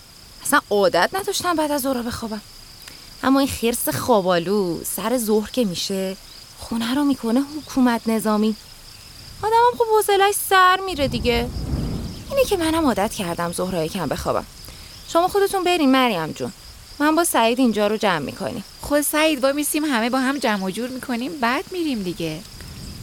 اصلا 0.43 0.59
عادت 0.69 1.09
نداشتم 1.13 1.55
بعد 1.55 1.71
از 1.71 1.81
ظهر 1.81 2.01
بخوابم. 2.01 2.41
اما 3.23 3.39
این 3.39 3.49
خرس 3.49 3.89
خوابالو 3.89 4.83
سر 4.83 5.17
ظهر 5.17 5.49
که 5.49 5.65
میشه 5.65 6.17
خونه 6.59 6.95
رو 6.95 7.03
می‌کنه 7.03 7.41
حکومت 7.41 8.01
نظامی. 8.07 8.55
آدمم 9.43 9.77
خب 9.77 9.85
حوصلش 9.95 10.35
سر 10.49 10.79
میره 10.85 11.07
دیگه. 11.07 11.49
اینه 12.29 12.43
که 12.43 12.57
منم 12.57 12.85
عادت 12.85 13.13
کردم 13.13 13.53
ظهرهای 13.53 13.89
کم 13.89 14.07
بخوابم. 14.07 14.45
شما 15.07 15.27
خودتون 15.27 15.63
برین 15.63 15.91
مریم 15.91 16.31
جون. 16.31 16.51
من 16.99 17.15
با 17.15 17.23
سعید 17.23 17.59
اینجا 17.59 17.87
رو 17.87 17.97
جمع 17.97 18.19
می‌کنیم. 18.19 18.63
خود 18.81 19.01
سعید 19.01 19.41
با 19.41 19.51
میسیم 19.51 19.85
همه 19.85 20.09
با 20.09 20.19
هم 20.19 20.37
جمع 20.37 20.63
و 20.63 20.69
جور 20.69 20.89
می‌کنیم 20.89 21.31
بعد 21.41 21.65
میریم 21.71 22.03
دیگه. 22.03 22.39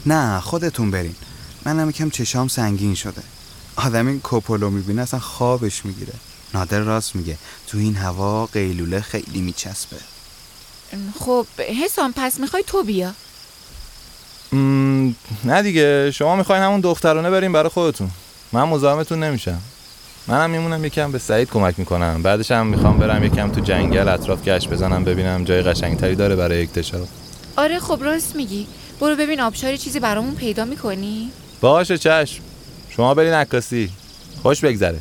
نه 0.06 0.40
خودتون 0.40 0.90
برین. 0.90 1.14
منم 1.64 1.90
یکم 1.90 2.10
چشام 2.10 2.48
سنگین 2.48 2.94
شده. 2.94 3.22
آدم 3.76 4.06
این 4.06 4.20
کوپولو 4.20 4.70
می‌بینه 4.70 5.02
اصلا 5.02 5.20
خوابش 5.20 5.84
می‌گیره. 5.84 6.12
نادر 6.54 6.80
راست 6.80 7.16
میگه. 7.16 7.38
تو 7.66 7.78
این 7.78 7.96
هوا 7.96 8.46
قیلوله 8.46 9.00
خیلی 9.00 9.40
میچسبه. 9.40 9.96
خب 11.20 11.46
حسام 11.84 12.12
پس 12.16 12.40
می‌خوای 12.40 12.64
تو 12.66 12.82
بیا. 12.82 13.12
م، 14.52 15.10
نه 15.44 15.62
دیگه. 15.62 16.10
شما 16.10 16.36
می‌خواین 16.36 16.62
همون 16.62 16.80
دخترانه 16.80 17.30
بریم 17.30 17.52
برای 17.52 17.68
خودتون. 17.68 18.10
من 18.52 18.62
مزاحمتون 18.62 19.22
نمیشم. 19.22 19.60
منم 20.28 20.50
میمونم 20.50 20.84
یکم 20.84 21.12
به 21.12 21.18
سعید 21.18 21.50
کمک 21.50 21.74
می‌کنم. 21.78 22.22
بعدش 22.22 22.50
هم 22.50 22.66
می‌خوام 22.66 22.98
برم 22.98 23.24
یکم 23.24 23.50
تو 23.50 23.60
جنگل 23.60 24.08
اطراف 24.08 24.44
گشت 24.44 24.70
بزنم 24.70 25.04
ببینم 25.04 25.44
جای 25.44 25.62
قشنگتری 25.62 26.14
داره 26.14 26.36
برای 26.36 26.62
اکتشاف 26.62 27.08
آره 27.56 27.78
خب 27.78 27.98
راست 28.02 28.36
میگی. 28.36 28.66
برو 29.00 29.16
ببین 29.16 29.40
آبشاری 29.40 29.78
چیزی 29.78 30.00
برامون 30.00 30.34
پیدا 30.34 30.64
می‌کنی. 30.64 31.30
باشه 31.60 31.98
چشم. 31.98 32.42
شما 32.88 33.14
برین 33.14 33.32
عکاسی. 33.32 33.90
خوش 34.42 34.60
بگذره. 34.60 34.98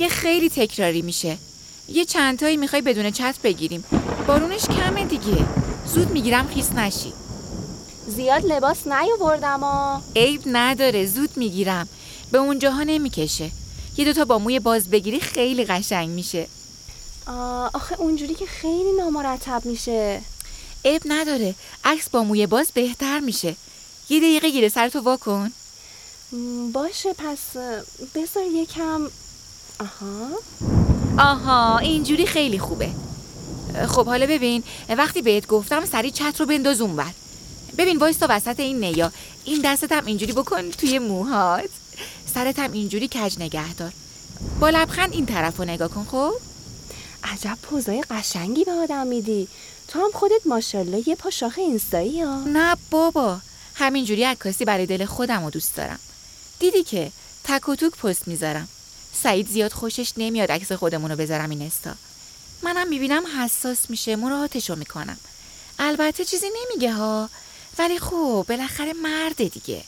دیگه 0.00 0.12
خیلی 0.12 0.48
تکراری 0.48 1.02
میشه. 1.02 1.38
یه 1.88 2.04
چند 2.04 2.38
تایی 2.38 2.56
می‌خوای 2.56 2.82
بدون 2.82 3.10
چت 3.10 3.34
بگیریم. 3.42 3.84
بارونش 4.26 4.64
کمه 4.64 5.04
دیگه. 5.04 5.46
زود 5.86 6.10
می‌گیرم 6.10 6.48
خیس 6.48 6.72
نشی. 6.72 7.12
زیاد 8.08 8.46
لباس 8.46 8.86
نیاوردم 8.86 9.64
آ. 9.64 9.98
عیب 10.16 10.42
نداره 10.46 11.06
زود 11.06 11.36
می‌گیرم. 11.36 11.88
به 12.32 12.38
اونجاها 12.38 12.82
نمی‌کشه. 12.82 13.50
یه 13.96 14.04
دوتا 14.04 14.24
با 14.24 14.38
موی 14.38 14.60
باز 14.60 14.90
بگیری 14.90 15.20
خیلی 15.20 15.64
قشنگ 15.64 16.08
میشه. 16.08 16.46
آخه 17.74 18.00
اونجوری 18.00 18.34
که 18.34 18.46
خیلی 18.46 18.92
نامرتب 18.98 19.62
میشه. 19.64 20.20
عیب 20.84 21.02
نداره. 21.04 21.54
عکس 21.84 22.08
با 22.08 22.22
موی 22.22 22.46
باز 22.46 22.70
بهتر 22.74 23.20
میشه. 23.20 23.56
یه 24.08 24.18
دقیقه 24.20 24.50
گیره 24.50 24.68
سرتو 24.68 25.00
وا 25.00 25.16
کن. 25.16 25.52
م، 26.32 26.72
باشه 26.72 27.12
پس 27.12 27.38
بذار 28.14 28.44
یکم 28.52 29.10
آها. 29.80 30.28
آها 31.18 31.78
اینجوری 31.78 32.26
خیلی 32.26 32.58
خوبه. 32.58 32.90
خب 33.88 34.06
حالا 34.06 34.26
ببین 34.26 34.62
وقتی 34.88 35.22
بهت 35.22 35.46
گفتم 35.46 35.86
سری 35.86 36.10
چت 36.10 36.40
رو 36.40 36.46
بنداز 36.46 36.80
اونور 36.80 37.14
ببین 37.78 37.96
وایستا 37.96 38.26
وسط 38.30 38.60
این 38.60 38.84
نیا. 38.84 39.12
این 39.44 39.60
دستت 39.64 39.92
هم 39.92 40.06
اینجوری 40.06 40.32
بکن 40.32 40.70
توی 40.70 40.98
موهات. 40.98 41.70
سرت 42.34 42.58
هم 42.58 42.72
اینجوری 42.72 43.08
کج 43.08 43.38
نگه 43.38 43.74
دار. 43.74 43.92
با 44.60 44.70
لبخند 44.70 45.12
این 45.12 45.26
طرف 45.26 45.56
رو 45.56 45.64
نگاه 45.64 45.88
کن 45.88 46.06
خب؟ 46.10 46.32
عجب 47.24 47.58
پوزای 47.62 48.04
قشنگی 48.10 48.64
به 48.64 48.72
آدم 48.72 49.06
میدی. 49.06 49.48
تو 49.88 49.98
هم 49.98 50.10
خودت 50.14 50.46
ماشاءالله 50.46 51.08
یه 51.08 51.14
پا 51.14 51.30
شاخ 51.30 51.58
اینستایی 51.58 52.22
ها. 52.22 52.44
نه 52.44 52.76
بابا 52.90 53.38
همینجوری 53.74 54.24
عکاسی 54.24 54.64
برای 54.64 54.86
دل 54.86 55.04
خودم 55.04 55.44
رو 55.44 55.50
دوست 55.50 55.76
دارم. 55.76 55.98
دیدی 56.58 56.82
که 56.82 57.12
تک 57.44 57.68
و 57.68 57.74
توک 57.74 57.92
پست 57.92 58.28
می‌ذارم. 58.28 58.68
سعید 59.12 59.48
زیاد 59.48 59.72
خوشش 59.72 60.12
نمیاد 60.16 60.52
عکس 60.52 60.72
خودمون 60.72 61.10
رو 61.10 61.16
بذارم 61.16 61.50
این 61.50 61.62
استا. 61.62 61.94
منم 62.62 62.88
می‌بینم 62.88 63.22
حساس 63.38 63.90
میشه 63.90 64.16
مراعاتشو 64.16 64.76
می‌کنم. 64.76 65.16
البته 65.78 66.24
چیزی 66.24 66.46
نمیگه 66.46 66.92
ها. 66.92 67.28
ولی 67.78 67.98
خب 67.98 68.46
بالاخره 68.48 68.92
مرده 68.92 69.44
دیگه. 69.48 69.82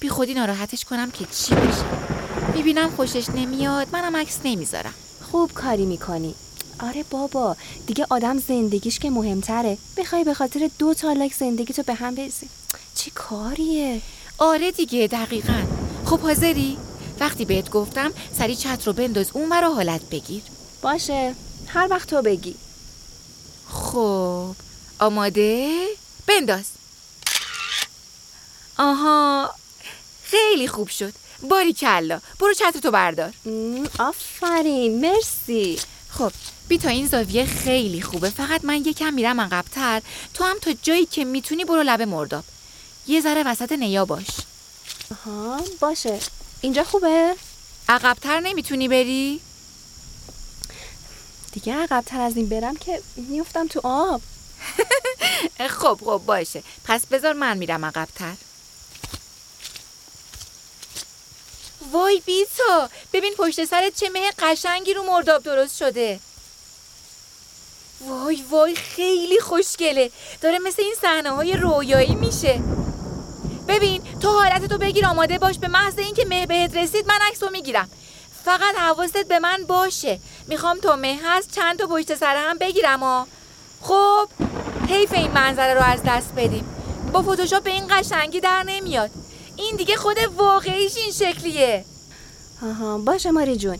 بی 0.00 0.08
خودی 0.08 0.34
ناراحتش 0.34 0.84
کنم 0.84 1.10
که 1.10 1.26
چی 1.26 1.54
بشه. 1.54 1.84
می‌بینم 2.54 2.90
خوشش 2.90 3.28
نمیاد 3.28 3.88
منم 3.92 4.16
عکس 4.16 4.38
نمی‌ذارم. 4.44 4.94
خوب 5.30 5.52
کاری 5.52 5.86
می‌کنی. 5.86 6.34
آره 6.80 7.04
بابا 7.10 7.56
دیگه 7.86 8.06
آدم 8.10 8.38
زندگیش 8.38 8.98
که 8.98 9.10
مهمتره. 9.10 9.78
بخوای 9.96 10.24
به 10.24 10.34
خاطر 10.34 10.70
دو 10.78 10.94
تا 10.94 11.12
لایک 11.12 11.34
زندگی 11.34 11.72
تو 11.72 11.82
به 11.82 11.94
هم 11.94 12.14
بریزی 12.14 12.48
چی 12.94 13.10
کاریه؟ 13.10 14.00
آره 14.38 14.70
دیگه 14.70 15.06
دقیقا. 15.06 15.62
خب 16.04 16.20
حاضری؟ 16.20 16.78
وقتی 17.20 17.44
بهت 17.44 17.70
گفتم 17.70 18.12
سری 18.38 18.56
چت 18.56 18.86
رو 18.86 18.92
بنداز 18.92 19.30
اون 19.32 19.52
رو 19.52 19.74
حالت 19.74 20.00
بگیر. 20.10 20.42
باشه. 20.82 21.34
هر 21.66 21.88
وقت 21.90 22.10
تو 22.10 22.22
بگی. 22.22 22.54
خب. 23.68 24.54
آماده؟ 24.98 25.86
بنداز. 26.26 26.64
آها. 28.78 29.54
خیلی 30.24 30.68
خوب 30.68 30.88
شد. 30.88 31.12
باری 31.48 31.72
کلا. 31.72 32.20
برو 32.38 32.54
چتر 32.54 32.80
تو 32.82 32.90
بردار. 32.90 33.32
آفرین. 33.98 35.00
مرسی. 35.00 35.78
خب. 36.10 36.32
بی 36.68 36.78
تا 36.78 36.88
این 36.88 37.06
زاویه 37.06 37.46
خیلی 37.46 38.02
خوبه. 38.02 38.30
فقط 38.30 38.64
من 38.64 38.76
یکم 38.76 39.14
میرم 39.14 39.40
عقبتر. 39.40 40.02
تو 40.34 40.44
هم 40.44 40.58
تا 40.58 40.72
جایی 40.82 41.06
که 41.06 41.24
می‌تونی 41.24 41.64
برو 41.64 41.82
لبه 41.82 42.06
مرداب. 42.06 42.44
یه 43.06 43.20
ذره 43.20 43.42
وسط 43.42 43.72
نیا 43.72 44.04
باش. 44.04 44.26
آها. 45.10 45.60
باشه. 45.80 46.18
اینجا 46.60 46.84
خوبه؟ 46.84 47.34
عقبتر 47.88 48.40
نمی‌تونی 48.40 48.88
بری؟ 48.88 49.40
دیگه 51.52 51.74
عقبتر 51.74 52.20
از 52.20 52.36
این 52.36 52.48
برم 52.48 52.76
که 52.76 53.02
میفتم 53.16 53.66
تو 53.66 53.80
آب. 53.84 54.20
خب 55.80 56.00
خب 56.04 56.22
باشه. 56.26 56.62
پس 56.84 57.06
بذار 57.06 57.32
من 57.32 57.58
میرم 57.58 57.84
عقبتر. 57.84 58.34
وای 61.92 62.22
بیتا 62.26 62.90
ببین 63.12 63.34
پشت 63.38 63.64
سرت 63.64 64.00
چه 64.00 64.08
مه 64.08 64.30
قشنگی 64.38 64.94
رو 64.94 65.02
مرداب 65.02 65.42
درست 65.42 65.76
شده. 65.76 66.20
وای 68.00 68.44
وای 68.50 68.76
خیلی 68.76 69.40
خوشگله. 69.40 70.10
داره 70.40 70.58
مثل 70.58 70.82
این 70.82 70.94
صحنه 71.02 71.30
های 71.30 71.56
رویایی 71.56 72.14
میشه. 72.14 72.62
ببین 73.70 74.02
تو 74.20 74.28
حالتتو 74.28 74.78
بگیر 74.78 75.06
آماده 75.06 75.38
باش. 75.38 75.58
به 75.58 75.68
محض 75.68 75.98
اینکه 75.98 76.24
مه 76.24 76.46
بهت 76.46 76.76
رسید 76.76 77.06
من 77.08 77.18
عکس 77.30 77.42
رو 77.42 77.50
می‌گیرم. 77.50 77.88
فقط 78.44 78.74
حواست 78.76 79.28
به 79.28 79.38
من 79.38 79.64
باشه. 79.68 80.20
می‌خوام 80.48 80.78
تا 80.78 80.96
مه 80.96 81.18
هست 81.24 81.54
چند 81.54 81.78
تا 81.78 81.86
پشت 81.86 82.14
سر 82.14 82.36
هم 82.36 82.58
بگیرم 82.58 83.00
ها 83.00 83.26
خب 83.82 84.28
حیف 84.88 85.12
این 85.12 85.30
منظره 85.30 85.74
رو 85.74 85.82
از 85.82 86.00
دست 86.06 86.32
بدیم. 86.36 86.64
با 87.12 87.22
فتوشاپ 87.22 87.62
به 87.62 87.70
این 87.70 87.86
قشنگی 87.90 88.40
در 88.40 88.62
نمیاد. 88.62 89.10
این 89.56 89.76
دیگه 89.76 89.96
خود 89.96 90.16
واقعیش 90.36 90.96
این 90.96 91.12
شکلیه. 91.12 91.84
آها 92.62 92.98
باشه 92.98 93.30
ماری 93.30 93.56
جون. 93.56 93.78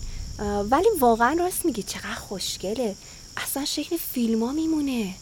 ولی 0.70 0.88
واقعا 1.00 1.36
راست 1.38 1.64
میگی 1.64 1.82
چقدر 1.82 2.14
خوشگله. 2.14 2.96
اصلا 3.36 3.64
شکل 3.64 3.96
فیلم 3.96 4.44
ها 4.44 4.52
میمونه. 4.52 5.14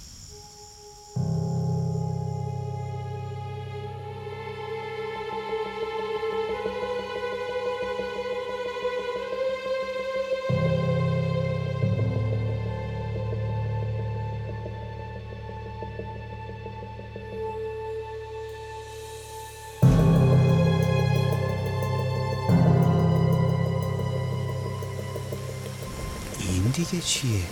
دیگه 26.90 27.02
چیه؟ 27.02 27.42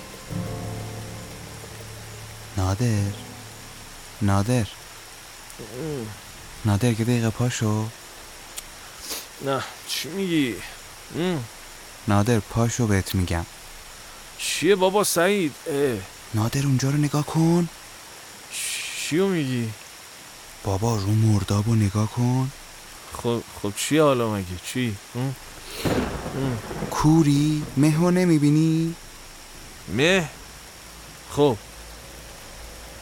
نادر؟ 2.56 3.12
نادر؟ 4.22 4.66
نادر 6.64 6.92
که 6.92 7.04
دقیقه 7.04 7.30
پاشو. 7.30 7.86
نه 9.44 9.62
چی 9.88 10.08
میگی؟ 10.08 10.54
ام، 11.18 11.44
نادر 12.08 12.40
پاشو 12.40 12.86
بهت 12.86 13.14
میگم. 13.14 13.46
چیه 14.38 14.76
بابا 14.76 15.04
سعید؟ 15.04 15.54
اه، 15.66 15.98
نادر 16.34 16.66
اونجا 16.66 16.90
رو 16.90 16.96
نگاه 16.96 17.26
کن. 17.26 17.68
چیو 19.08 19.28
میگی؟ 19.28 19.70
بابا 20.64 20.96
رو 20.96 21.10
مرداب 21.10 21.66
رو 21.66 21.74
نگاه 21.74 22.10
کن. 22.10 22.52
خب 23.22 23.42
خب 23.62 23.72
چیه 23.76 24.02
حالا 24.02 24.34
مگه؟ 24.34 24.46
چی؟ 24.66 24.96
ام؟ 25.14 25.34
کوری 26.90 27.62
مهو 27.76 28.10
نمی‌بینی؟ 28.10 28.94
مه. 29.88 30.28
خب. 31.30 31.56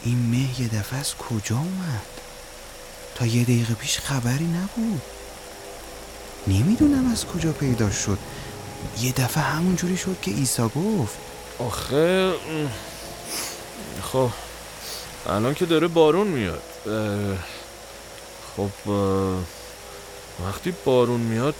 این 0.05 0.19
مه 0.31 0.61
یه 0.61 0.69
دفعه 0.69 0.99
از 0.99 1.15
کجا 1.15 1.57
اومد؟ 1.57 2.03
تا 3.15 3.27
یه 3.27 3.43
دقیقه 3.43 3.75
پیش 3.75 3.99
خبری 3.99 4.45
نبود. 4.47 5.03
نمی‌دونم 6.47 7.13
از 7.13 7.27
کجا 7.27 7.53
پیدا 7.53 7.91
شد. 7.91 8.19
یه 9.01 9.13
دفعه 9.13 9.43
همونجوری 9.43 9.97
شد 9.97 10.17
که 10.23 10.31
ایسا 10.31 10.69
گفت. 10.69 11.15
آخه 11.59 12.33
خب. 14.13 14.31
الان 15.27 15.55
که 15.55 15.67
داره 15.67 15.89
بارون 15.89 16.27
میاد. 16.27 16.63
خب 18.57 18.91
وقتی 20.47 20.75
بارون 20.85 21.21
میاد 21.21 21.55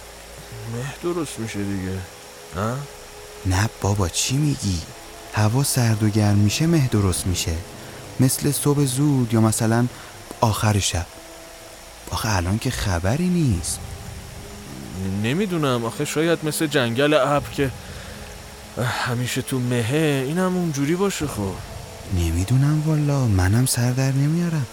مه 0.73 0.93
درست 1.03 1.39
میشه 1.39 1.63
دیگه. 1.63 1.99
نه؟ 2.55 2.77
نه 3.45 3.69
بابا 3.81 4.09
چی 4.09 4.37
میگی؟ 4.37 4.81
هوا 5.35 5.63
سرد 5.63 6.03
و 6.03 6.09
گرم 6.09 6.37
میشه 6.37 6.67
مه 6.67 6.87
درست 6.87 7.27
میشه. 7.27 7.55
مثل 8.19 8.51
صبح 8.51 8.85
زود 8.85 9.33
یا 9.33 9.41
مثلا 9.41 9.87
آخر 10.41 10.79
شب. 10.79 11.05
آخه 12.11 12.35
الان 12.35 12.59
که 12.59 12.71
خبری 12.71 13.27
نیست. 13.27 13.79
نمی‌دونم. 15.23 15.85
آخه 15.85 16.05
شاید 16.05 16.39
مثل 16.45 16.67
جنگل 16.67 17.13
ابر 17.13 17.49
که 17.49 17.71
همیشه 18.83 19.41
تو 19.41 19.59
مهه 19.59 20.23
این 20.27 20.37
هم 20.37 20.57
اونجوری 20.57 20.95
باشه 20.95 21.27
خب. 21.27 21.53
نمی‌دونم 22.17 22.83
والا. 22.85 23.25
منم 23.25 23.65
سر 23.65 23.91
در 23.91 24.11
نمیارم. 24.11 24.65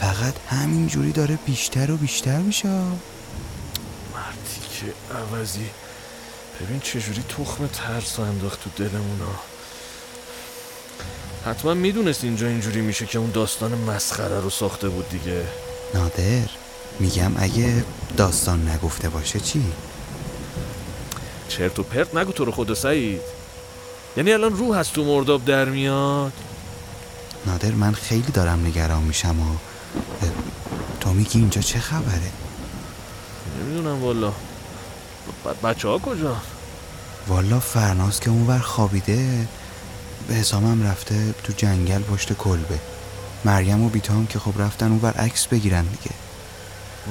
فقط 0.00 0.34
همینجوری 0.48 1.12
داره 1.12 1.38
بیشتر 1.46 1.90
و 1.90 1.96
بیشتر 1.96 2.38
میشه. 2.38 2.68
مردی 2.68 4.60
که 4.80 5.14
عوضی. 5.14 5.70
ببین 6.60 6.80
چجوری 6.80 7.22
تخم 7.22 7.66
ترس 7.66 8.20
انداخت 8.20 8.64
تو 8.64 8.70
دلمون 8.76 9.20
ها. 9.20 9.49
حتما 11.46 11.74
می‌دونست 11.74 12.24
اینجا 12.24 12.46
اینجوری 12.46 12.80
میشه 12.80 13.06
که 13.06 13.18
اون 13.18 13.30
داستان 13.30 13.74
مسخره 13.74 14.40
رو 14.40 14.50
ساخته 14.50 14.88
بود 14.88 15.08
دیگه. 15.08 15.42
نادر 15.94 16.48
میگم 17.00 17.32
اگه 17.36 17.84
داستان 18.16 18.68
نگفته 18.68 19.08
باشه 19.08 19.40
چی؟ 19.40 19.62
چرت 21.48 21.78
و 21.78 21.82
پرت 21.82 22.14
نگو 22.14 22.32
تو 22.32 22.44
رو 22.44 22.52
خدا 22.52 22.74
سعید. 22.74 23.20
یعنی 24.16 24.32
الان 24.32 24.56
روح 24.56 24.76
از 24.76 24.90
تو 24.92 25.04
مرداب 25.04 25.44
در 25.44 25.64
میاد؟ 25.64 26.32
نادر 27.46 27.70
من 27.70 27.92
خیلی 27.92 28.32
دارم 28.32 28.66
نگران 28.66 29.02
میشم 29.02 29.40
و 29.40 29.56
تو 31.00 31.10
میگی 31.10 31.38
اینجا 31.38 31.60
چه 31.60 31.78
خبره؟ 31.78 32.30
نمی‌دونم 33.60 34.02
والا. 34.02 34.32
بچه 35.62 35.88
ها 35.88 35.98
کجا؟ 35.98 36.36
والا 37.28 37.60
فرناز 37.60 38.20
که 38.20 38.30
اونور 38.30 38.58
خوابیده 38.58 39.48
حسامم 40.34 40.82
رفته 40.82 41.34
تو 41.44 41.52
جنگل 41.56 42.02
پشت 42.02 42.32
کلبه. 42.32 42.78
مریم 43.44 43.82
و 43.82 43.88
بیتام 43.88 44.26
که 44.26 44.38
خب 44.38 44.62
رفتن 44.62 44.90
اونور 44.90 45.12
عکس 45.12 45.46
بگیرن 45.46 45.82
دیگه. 45.82 46.14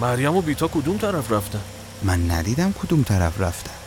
مریم 0.02 0.36
و 0.36 0.42
بیتا 0.42 0.68
کدوم 0.68 0.98
طرف 0.98 1.32
رفتن؟ 1.32 1.62
من 2.04 2.32
ندیدم 2.32 2.74
کدوم 2.84 3.04
طرف 3.04 3.42
رفتن. 3.42 3.79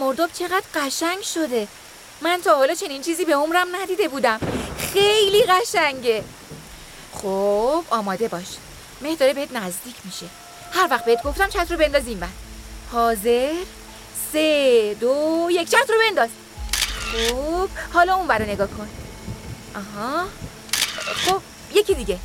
مرداب 0.00 0.30
چقدر 0.32 0.64
قشنگ 0.74 1.22
شده. 1.22 1.68
من 2.20 2.40
تا 2.44 2.56
حالا 2.56 2.74
چنین 2.74 3.02
چیزی 3.02 3.24
به 3.24 3.34
عمرم 3.34 3.76
ندیده 3.76 4.08
بودم. 4.08 4.40
خیلی 4.92 5.42
قشنگه. 5.42 6.24
خب 7.12 7.84
آماده 7.90 8.28
باش. 8.28 8.46
مه 9.00 9.16
داره 9.16 9.34
بهت 9.34 9.52
نزدیک 9.52 9.94
میشه. 10.04 10.26
هر 10.72 10.88
وقت 10.90 11.04
بهت 11.04 11.22
گفتم 11.22 11.48
چتر 11.48 11.74
رو 11.74 11.76
بنداز 11.76 12.06
این 12.06 12.20
بر 12.20 12.28
حاضر؟ 12.92 13.54
سه 14.32 14.96
دو 15.00 15.48
یک. 15.50 15.68
چتر 15.68 15.94
رو 15.94 16.00
بنداز. 16.08 16.28
خب 17.12 17.68
حالا 17.92 18.14
اون 18.14 18.28
رو 18.28 18.44
نگاه 18.44 18.68
کن. 18.68 18.88
آها. 19.74 20.24
خب 21.26 21.42
یکی 21.74 21.94
دیگه. 21.94 22.18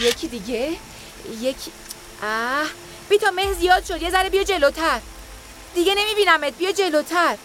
یکی 0.00 0.28
دیگه. 0.28 0.72
یکی 1.40 1.72
اه. 2.22 2.66
بیتا 3.08 3.30
مه 3.30 3.52
زیاد 3.52 3.84
شد. 3.84 4.02
یه 4.02 4.10
ذره 4.10 4.28
بیا 4.28 4.44
جلوتر. 4.44 5.00
دیگه 5.74 5.94
نمیبینمت. 5.94 6.52
بیا 6.52 6.72
جلوتر. 6.72 7.36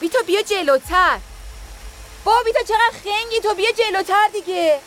بیتا 0.00 0.18
بیا 0.26 0.42
جلوتر. 0.42 1.18
با 2.24 2.42
بیتا 2.44 2.62
چقدر 2.62 2.98
خنگی 3.04 3.40
تو. 3.42 3.54
بیا 3.54 3.72
جلوتر 3.72 4.28
دیگه. 4.32 4.80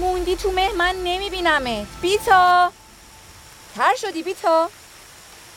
موندی 0.00 0.36
تو 0.36 0.50
مه 0.50 0.72
من 0.72 0.94
نمیبینمت 1.04 1.86
بیتا 2.00 2.72
تر 3.76 3.94
شدی 3.94 4.22
بیتا 4.22 4.70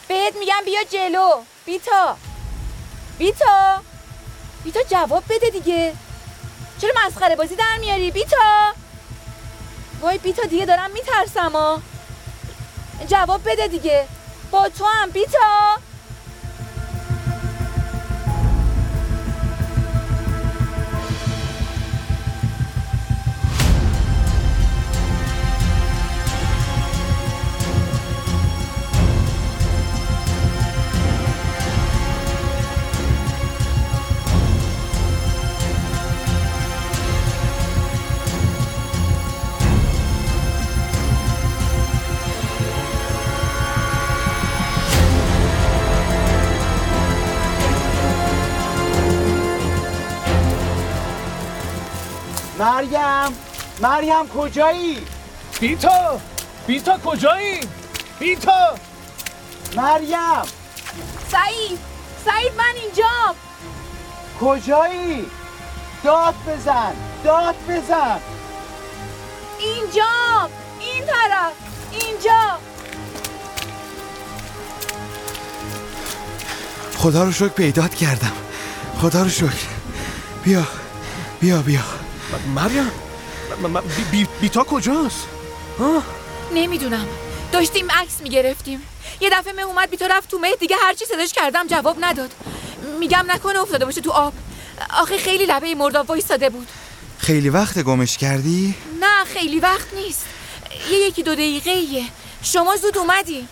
بهت 0.07 0.35
میگم 0.35 0.61
بیا 0.65 0.83
جلو. 0.83 1.41
بیتا 1.65 2.17
بیتا 3.17 3.81
بیتا 4.63 4.83
جواب 4.83 5.23
بده 5.29 5.49
دیگه. 5.49 5.95
چرا 6.81 6.91
مسخره 7.05 7.35
بازی 7.35 7.55
در 7.55 7.77
میاری؟ 7.79 8.11
بیتا 8.11 8.73
وای 10.01 10.17
بیتا 10.17 10.43
دیگه 10.43 10.65
دارم 10.65 10.91
میترسم 10.91 11.51
ها 11.51 11.81
جواب 13.07 13.41
بده 13.51 13.67
دیگه. 13.67 14.07
با 14.51 14.69
تو 14.69 14.85
هم 14.85 15.09
بیتا 15.09 15.77
مریم 53.81 54.27
کجایی؟ 54.37 54.97
بیتا 55.59 56.21
بیتا 56.67 56.97
کجایی؟ 57.05 57.59
بیتا 58.19 58.75
مریم! 59.75 60.43
سعید 61.31 61.79
سعید 62.25 62.51
من 62.57 62.73
اینجام 62.83 63.35
کجایی؟ 64.41 65.25
داد 66.03 66.35
بزن 66.47 66.93
داد 67.23 67.55
بزن! 67.69 68.19
اینجام 69.59 70.49
این 70.79 71.05
طرف 71.05 71.51
اینجا. 71.91 72.59
خدا 76.97 77.23
رو 77.23 77.31
شکر 77.31 77.47
پیدات 77.47 77.95
کردم. 77.95 78.31
خدا 79.01 79.23
رو 79.23 79.29
شکر. 79.29 79.67
بیا 80.43 80.63
بیا 81.39 81.61
بیا. 81.61 81.81
مریم! 82.55 82.91
بی- 83.55 84.03
بی- 84.11 84.27
بیتا 84.41 84.63
کجاست؟ 84.63 85.27
ها؟ 85.79 86.03
نمی‌دونم. 86.53 87.07
داشتیم 87.51 87.91
عکس 87.91 88.21
می‌گرفتیم. 88.21 88.81
یه 89.21 89.29
دفعه 89.29 89.53
مه 89.53 89.61
اومد 89.61 89.89
بی 89.89 89.97
تو 89.97 90.05
رفت 90.05 90.31
تو 90.31 90.37
مه. 90.39 90.55
دیگه 90.59 90.75
هرچی 90.81 91.05
صداش 91.05 91.33
کردم 91.33 91.67
جواب 91.67 91.97
نداد. 91.99 92.31
میگم 92.99 93.25
نکنه 93.27 93.59
افتاده 93.59 93.85
باشه 93.85 94.01
تو 94.01 94.11
آب. 94.11 94.33
آخه 94.89 95.17
خیلی 95.17 95.45
لبه 95.45 95.75
مرداب 95.75 96.09
وایستاده 96.09 96.49
بود. 96.49 96.67
خیلی 97.17 97.49
وقت 97.49 97.79
گمش 97.79 98.17
کردی؟ 98.17 98.75
نه 98.99 99.25
خیلی 99.33 99.59
وقت 99.59 99.93
نیست. 99.93 100.25
یه 100.91 100.97
یکی 100.97 101.23
دو 101.23 101.33
دقیقه 101.33 101.71
ایه. 101.71 102.03
شما 102.43 102.75
زود 102.75 102.97
اومدی. 102.97 103.47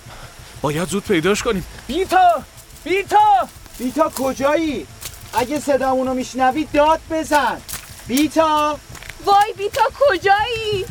باید 0.62 0.90
زود 0.90 1.04
پیداش 1.04 1.44
کنیم. 1.44 1.66
بیتا! 1.88 2.44
بیتا! 2.84 3.48
بیتا 3.78 4.10
کجایی؟ 4.10 4.88
اگه 5.34 5.60
صدامونو 5.60 6.14
میشنوی 6.14 6.68
داد 6.74 7.00
بزن. 7.12 7.62
بیتا! 8.08 8.80
وای 9.26 9.54
بیتا 9.58 9.82
کجایی؟ 10.00 10.86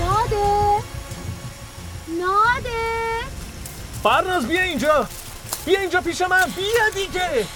ناده. 0.00 0.82
ناده. 2.08 2.70
فرناز 4.02 4.46
بیا 4.46 4.62
اینجا. 4.62 5.06
بیا 5.66 5.80
اینجا 5.80 6.00
پیش 6.00 6.22
من. 6.22 6.52
بیا 6.56 6.88
دیگه. 6.94 7.46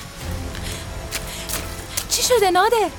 چی 2.08 2.22
شده 2.22 2.50
ناده؟ 2.50 2.90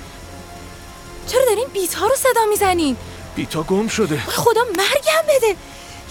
چرا 1.28 1.46
دارین 1.46 1.68
بیت 1.68 1.94
ها 1.94 2.08
رو 2.08 2.16
صدا 2.16 2.46
می‌زنین؟ 2.50 2.98
بیتا 3.36 3.64
گم 3.64 3.88
شده. 3.88 4.20
خدا 4.20 4.62
مرگم 4.78 5.28
بده. 5.38 5.56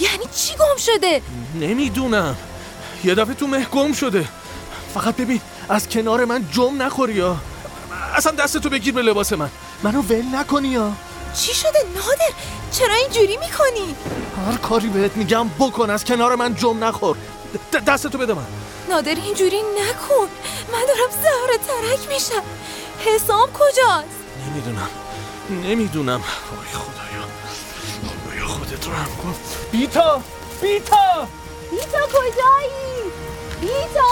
یعنی 0.01 0.25
چی 0.35 0.55
گم 0.55 0.77
شده؟ 0.79 1.23
نمی‌دونم. 1.55 2.37
یه 3.05 3.15
دفعه 3.15 3.35
تو 3.35 3.47
مه 3.47 3.65
گم 3.65 3.93
شده. 3.93 4.29
فقط 4.95 5.17
ببین 5.17 5.41
از 5.69 5.89
کنار 5.89 6.25
من 6.25 6.49
جم 6.53 6.83
نخوری 6.83 7.13
یا 7.13 7.37
اصلا 8.17 8.33
دستتو 8.33 8.69
بگیر 8.71 8.95
به 8.95 9.03
لباس 9.03 9.33
من. 9.33 9.51
منو 9.83 10.03
ول 10.03 10.25
نکنی 10.35 10.69
یا 10.69 10.93
چی 11.41 11.55
شده 11.55 11.79
نادر؟ 11.95 12.35
چرا 12.73 12.95
اینجوری 12.95 13.37
می‌کنی؟ 13.37 13.95
هر 14.47 14.57
کاری 14.57 14.89
بهت 14.89 15.17
میگم 15.17 15.49
بکن 15.49 15.91
از 15.91 16.05
کنار 16.05 16.35
من 16.35 16.55
جم 16.55 16.85
نخور. 16.85 17.17
د- 17.73 17.77
دستتو 17.77 18.19
بده 18.19 18.35
من. 18.35 18.45
نادر 18.89 19.15
اینجوری 19.15 19.57
نکن. 19.63 20.29
من 20.73 20.81
دارم 20.89 21.11
زهر 21.23 21.57
ترک 21.67 22.09
میشم. 22.09 22.43
حسام 23.07 23.49
کجاست؟ 23.53 24.09
نمی‌دونم. 24.51 24.89
نمی‌دونم. 25.51 26.21
وای 26.21 26.69
خدایا. 26.69 27.25
خدایا 28.09 28.47
خودت 28.47 28.87
رو 28.87 28.93
هم 28.93 29.17
کن. 29.23 29.35
بیتا! 29.73 30.21
بیتا! 30.63 31.29
بیتا 31.71 31.99
کجایی؟ 32.07 33.13
بیتا! 33.61 34.11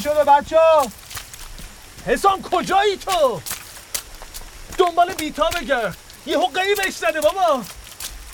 چی 0.00 0.04
شده 0.04 0.24
بچه 0.24 0.56
حسام 2.06 2.42
کجایی 2.42 2.96
تو؟ 2.96 3.40
دنبال 4.78 5.14
بیتا 5.14 5.48
بگرد. 5.48 5.96
یه 6.26 6.38
حقیقی 6.38 6.74
بهش 6.74 6.96
زده 6.96 7.20
بابا. 7.20 7.62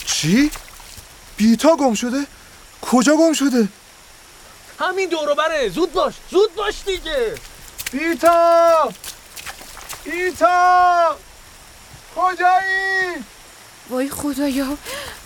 چی؟ 0.07 0.50
بیتا 1.37 1.76
گم 1.76 1.94
شده؟ 1.94 2.26
کجا 2.83 3.16
گم 3.16 3.33
شده؟ 3.33 3.68
همین 4.81 5.09
دورو 5.09 5.35
بره. 5.35 5.68
زود 5.68 5.92
باش. 5.92 6.14
زود 6.31 6.55
باش 6.55 6.74
دیگه. 6.87 7.35
بیتا! 7.92 8.92
بیتا! 10.05 11.16
کجایی؟ 12.16 13.24
وای 13.90 14.11
خدایا. 14.11 14.79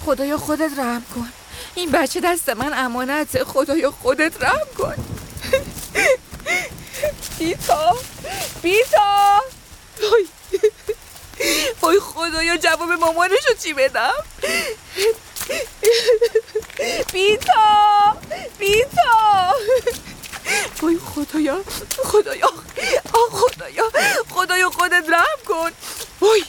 خدایا 0.06 0.38
خودت 0.38 0.78
رحم 0.78 1.04
کن. 1.14 1.32
این 1.74 1.90
بچه 1.90 2.20
دست 2.20 2.48
من 2.48 2.84
امانته 2.84 3.44
خدایا 3.44 3.90
خودت 3.90 4.42
رحم 4.42 4.66
کن. 4.78 5.09
بیتا 7.40 7.96
بیتا 8.62 9.40
وای. 10.02 10.26
وای 11.82 12.00
خدایا 12.00 12.56
جواب 12.56 12.90
مامانشو 12.92 13.54
چی 13.62 13.72
بدم؟ 13.72 14.12
بیتا 17.12 18.16
بیتا 18.58 19.12
وای 20.82 20.98
خدایا 21.14 21.64
خدایا. 22.04 22.46
آه 23.12 23.30
خدایا. 23.30 23.90
خدایا 24.30 24.70
خودت 24.70 25.04
رحم 25.08 25.40
کن. 25.48 25.70
وای 26.20 26.44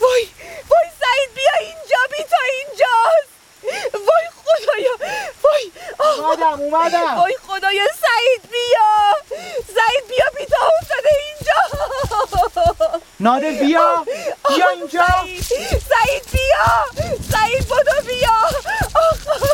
وای 0.00 0.28
وای 0.70 0.88
سعید 1.00 1.34
بیا 1.34 1.52
اینجا 1.60 1.98
بیتا 2.10 2.36
اینجاست. 2.58 3.30
وای 3.94 4.26
خدایا. 4.44 4.90
وای 5.44 5.72
اومدم 6.18 6.60
اومدم. 6.60 7.14
وای 7.18 7.36
خدایا 7.46 7.84
سعید 7.84 8.50
بیا. 8.50 8.90
سعید 9.66 10.08
بیا 10.08 10.24
بیتا 10.38 10.56
افتاده 10.80 11.10
اینجا. 11.26 11.60
نادر 13.20 13.50
بیا. 13.50 14.04
بیا 14.48 14.68
اینجا. 14.68 15.06
سعید. 15.88 16.24
بیا. 16.32 16.86
سعید 17.32 17.64
بدو 17.68 18.06
بیا. 18.06 18.38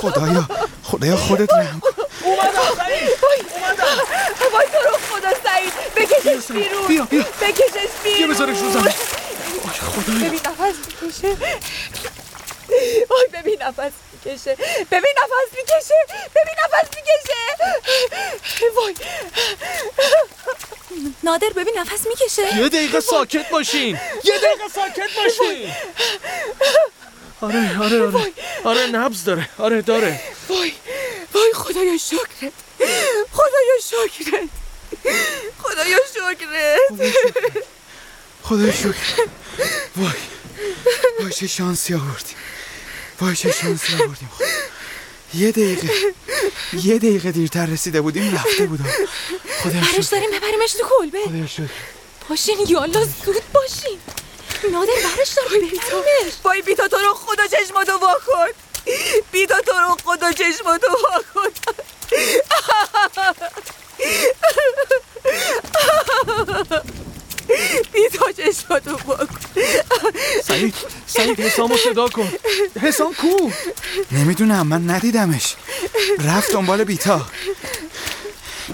خدایا 0.00 0.44
خدایا 0.84 1.16
خودت 1.16 1.52
رحم 1.54 1.80
کن 1.80 1.88
اومدم 2.22 2.74
سعید. 2.76 3.18
وای. 3.22 3.40
وای 4.52 4.66
تو 4.72 4.78
رو 4.90 4.96
خدا 5.10 5.30
سعید. 5.44 5.72
بکشش 5.96 6.50
بیرون. 6.52 6.86
بیا، 6.88 7.04
بیا. 7.04 7.24
بکشش 7.40 7.88
بیرون 8.04 8.18
بیا 8.18 8.26
بذارش 8.26 8.58
رو 8.58 8.70
زمین. 8.70 8.94
ببین 10.06 10.40
نفس 10.46 11.20
ببین 11.22 11.60
نفس 13.60 13.92
می‌کشه. 14.12 14.54
ببین 14.90 15.14
نفس 15.22 15.56
می‌کشه. 15.56 15.94
ببین 16.34 16.54
نفس 16.64 16.88
می‌کشه. 16.96 17.40
وای. 18.76 18.94
نادر 21.22 21.48
ببین 21.48 21.78
نفس 21.78 22.06
می‌کشه. 22.06 22.56
یه 22.56 22.68
دقیقه 22.68 23.00
ساکت 23.00 23.48
باشین. 23.48 24.00
یه 24.24 24.38
دقیقه 24.38 24.68
ساکت 24.74 25.10
باشین. 25.16 25.72
آره 27.40 27.78
آره 27.82 28.06
آره. 28.06 28.32
آره 28.64 28.86
نبز 28.86 29.24
داره. 29.24 29.48
آره 29.58 29.82
داره. 29.82 30.20
وای. 30.48 30.72
وای 31.34 31.52
خدایا 31.54 31.98
شکرت. 31.98 32.52
خدایا 33.32 33.76
شکرت. 33.82 34.48
خدایا 35.62 35.98
شکرت. 36.14 36.80
خدا 38.42 38.72
شکر 38.72 39.28
وای. 39.96 40.10
وای 41.20 41.32
چه 41.32 41.46
شانسی 41.46 41.94
آوردیم 41.94 42.36
وای 43.20 43.36
چه 43.36 43.52
شانسی 43.52 43.94
آوردیم. 43.94 44.30
یه 45.34 45.50
دقیقه 45.52 45.90
یه 46.72 46.98
دقیقه 46.98 47.32
دیرتر 47.32 47.66
رسیده 47.66 48.00
بودیم 48.00 48.34
رفته 48.34 48.66
بودم. 48.66 48.86
خدا 49.62 49.82
شکر 49.82 50.10
داریم 50.10 50.30
ببریمش 50.30 50.72
تو 50.72 50.86
کلبه 50.98 51.18
خدا 51.24 51.46
شکر 51.46 51.68
باشین 52.28 52.56
یالا 52.68 53.04
زود 53.04 53.42
باشین. 53.52 53.98
نادر 54.72 54.92
برش 55.16 55.28
داریم 55.28 55.68
ببریمش. 55.68 56.32
وای 56.44 56.62
بیتا 56.62 56.88
تو 56.88 56.96
رو 56.96 57.14
خدا 57.14 57.46
چشماتو 57.46 57.92
وا 57.92 58.14
کن. 58.26 58.52
بیتا 59.32 59.60
تو 59.60 59.72
رو 59.72 59.96
خدا 60.04 60.32
چشماتو 60.32 60.86
بی 67.92 68.08
تو 68.84 68.96
بکن 68.96 69.26
سعید 70.44 70.74
سعید 71.06 71.40
حسامو 71.40 71.76
صدا 71.76 72.08
کن 72.08 72.32
حسام 72.82 73.14
کو 73.14 73.50
نمی‌دونم 74.12 74.66
من 74.66 74.90
ندیدمش 74.90 75.54
رفت 76.24 76.52
دنبال 76.52 76.84
بیتا 76.84 77.26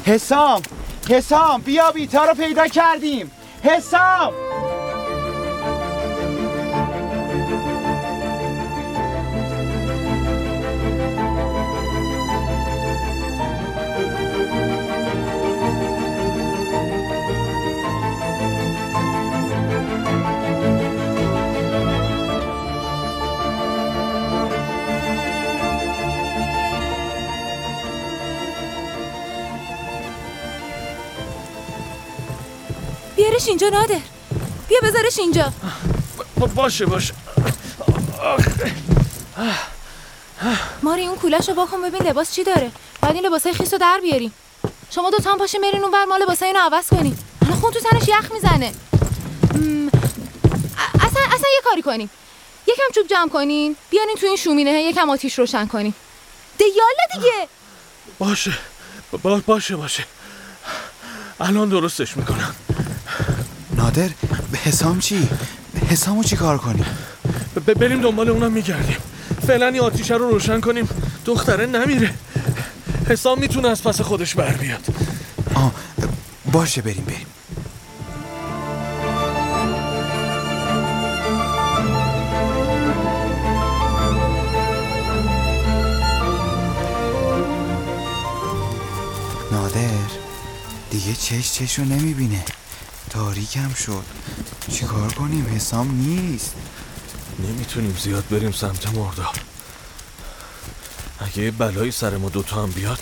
حسام 0.06 0.62
حسام 1.10 1.60
بیا 1.60 1.90
بیتا 1.90 2.24
رو 2.24 2.34
پیدا 2.34 2.66
کردیم 2.66 3.30
حسام 3.64 4.32
بیارش 33.16 33.48
اینجا 33.48 33.68
نادر. 33.68 34.00
بیا 34.68 34.78
بذارش 34.82 35.18
اینجا. 35.18 35.52
باشه 36.54 36.86
باشه. 36.86 37.14
ماری 40.82 41.06
اون 41.06 41.18
کولش 41.18 41.48
رو 41.48 41.54
باکن 41.54 41.82
ببین 41.82 42.02
لباس 42.02 42.32
چی 42.34 42.44
داره. 42.44 42.70
بعد 43.00 43.14
این 43.14 43.26
لباسای 43.26 43.52
خیس 43.54 43.72
رو 43.72 43.78
در 43.78 44.00
بیاریم. 44.02 44.32
شما 44.90 45.10
دو 45.10 45.18
تا 45.18 45.32
هم 45.32 45.38
پاشین 45.38 45.60
برین 45.60 45.82
اونور 45.82 46.04
ما 46.04 46.16
لباسای 46.16 46.48
اینو 46.48 46.60
عوض 46.60 46.86
کنیم. 46.86 47.18
الان 47.42 47.60
خون 47.60 47.72
تو 47.72 47.80
تنش 47.80 48.08
یخ 48.08 48.32
می‌زنه. 48.32 48.72
اصلا 50.94 51.22
اصلا 51.26 51.48
یه 51.54 51.60
کاری 51.64 51.82
کنیم. 51.82 52.10
یکم 52.66 52.82
چوب 52.94 53.06
جمع 53.06 53.28
کنین 53.28 53.76
بیارین 53.90 54.16
تو 54.16 54.26
این 54.26 54.36
شومینه 54.36 54.70
یکم 54.70 55.10
آتیش 55.10 55.38
روشن 55.38 55.66
کنیم 55.66 55.94
ده 56.58 56.64
یالا 56.64 57.20
دیگه. 57.22 57.48
باشه. 58.18 58.58
با 59.12 59.42
باشه 59.46 59.76
باشه. 59.76 60.04
الان 61.40 61.68
درستش 61.68 62.16
می‌کنم. 62.16 62.54
نادر 63.76 64.08
به 64.52 64.58
حسام 64.58 64.98
چی؟ 64.98 65.28
حسامو 65.90 66.22
چی 66.22 66.36
کار 66.36 66.58
کنیم؟ 66.58 66.86
بریم 67.66 68.00
دنبال 68.00 68.28
اونم 68.28 68.52
میگردیم. 68.52 68.96
فعلا 69.46 69.66
این 69.66 69.80
آتیشه 69.80 70.14
رو 70.14 70.30
روشن 70.30 70.60
کنیم. 70.60 70.88
دختره 71.24 71.66
نمیره. 71.66 72.14
حسام 73.08 73.38
می‌تونه 73.38 73.68
از 73.68 73.82
پس 73.82 74.00
خودش 74.00 74.34
بر 74.34 74.52
بیاد. 74.52 74.84
آه 75.54 75.72
باشه 76.52 76.82
بریم 76.82 77.04
بریم. 77.04 77.26
نادر 89.52 89.80
دیگه 90.90 91.14
چش 91.14 91.52
چش 91.52 91.78
رو 91.78 91.84
نمی‌بینه. 91.84 92.44
تاریکم 93.10 93.74
شد. 93.74 94.04
چیکار 94.72 95.12
کنیم؟ 95.12 95.46
حسام 95.46 95.94
نیست. 95.94 96.54
نمی‌تونیم 97.38 97.96
زیاد 98.02 98.28
بریم 98.28 98.52
سمت 98.52 98.86
مردار 98.94 99.40
اگه 101.18 101.42
یه 101.42 101.50
بلایی 101.50 101.90
سر 101.90 102.16
ما 102.16 102.28
دوتا 102.28 102.62
هم 102.62 102.70
بیاد 102.70 102.98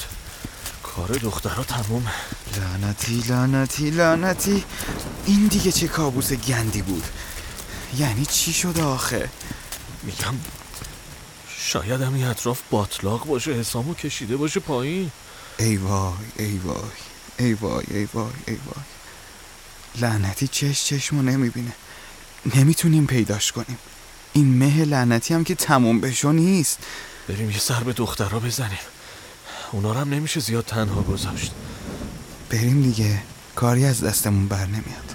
کار 0.83 1.09
دخترها 1.09 1.65
تمومه. 1.65 2.11
لعنتی 2.57 3.21
لعنتی 3.29 3.91
لعنتی. 3.91 4.65
این 5.27 5.47
دیگه 5.47 5.73
چه 5.73 5.89
کابوس 5.89 6.33
گندی 6.33 6.83
بود. 6.83 7.05
یعنی 7.99 8.27
چی 8.27 8.53
شده 8.53 8.83
آخه؟ 8.83 9.31
میگم 10.03 10.35
شاید 11.59 12.03
همین 12.03 12.25
اطراف 12.25 12.61
باطلاق 12.71 13.27
باشه 13.27 13.53
حسامو 13.53 13.95
کشیده 13.95 14.37
باشه 14.37 14.61
پایین. 14.61 15.11
ای 15.59 15.77
وای 15.77 16.13
ای 16.37 16.59
وای 16.59 16.77
ای 17.39 17.55
وای 17.55 17.85
ای 17.91 18.09
وای 18.15 18.33
ای 18.47 18.55
وای. 18.67 18.85
لعنتی 20.01 20.49
چش 20.49 20.85
چشمو 20.85 21.23
نمی‌بینه. 21.23 21.73
نمی‌تونیم 22.55 23.07
پیداش 23.07 23.53
کنیم. 23.53 23.79
این 24.33 24.59
مه 24.59 24.85
لعنتی 24.85 25.35
هم 25.35 25.45
که 25.45 25.55
تموم 25.55 26.01
بشو 26.01 26.33
نیست. 26.33 26.79
بریم 27.29 27.51
یه 27.51 27.59
سر 27.59 27.81
به 27.81 27.93
دخترها 27.93 28.39
بزنیم. 28.39 28.79
اونا 29.73 29.93
رو 29.93 30.01
هم 30.01 30.15
نمیشه 30.15 30.41
زیاد 30.41 30.65
تنها 30.65 31.03
گذاشت. 31.03 31.53
بریم 32.51 32.83
دیگه. 32.83 33.23
کاری 33.55 33.85
از 33.85 34.05
دستمون 34.05 34.49
بر 34.49 34.67
نمیاد. 34.67 35.14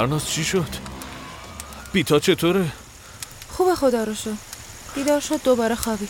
فرناز 0.00 0.28
چی 0.28 0.44
شد؟ 0.44 0.68
بیتا 1.92 2.20
چطوره؟ 2.20 2.72
خوبه 3.52 3.74
خدا 3.74 4.04
رو 4.04 4.14
شد 4.14 4.36
بیدار 4.94 5.20
شد 5.20 5.42
دوباره 5.42 5.74
خوابی. 5.74 6.08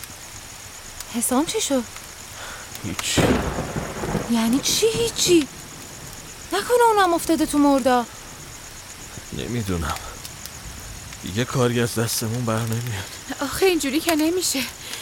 حسام 1.15 1.45
چی 1.45 1.61
شد؟ 1.61 1.83
هیچ. 2.83 3.19
یعنی 4.31 4.59
چی 4.59 4.85
هیچی؟ 4.93 5.47
نکنه 6.53 6.83
اونم 6.95 7.13
افتاده 7.13 7.45
تو 7.45 7.57
مردا. 7.57 8.05
نمی‌دونم. 9.37 9.95
دیگه 11.23 11.45
کاری 11.45 11.81
از 11.81 11.95
دستمون 11.95 12.45
بر 12.45 12.59
نمیاد. 12.59 13.41
آخه 13.41 13.65
اینجوری 13.65 13.99
که 13.99 14.15
نمیشه. 14.15 14.59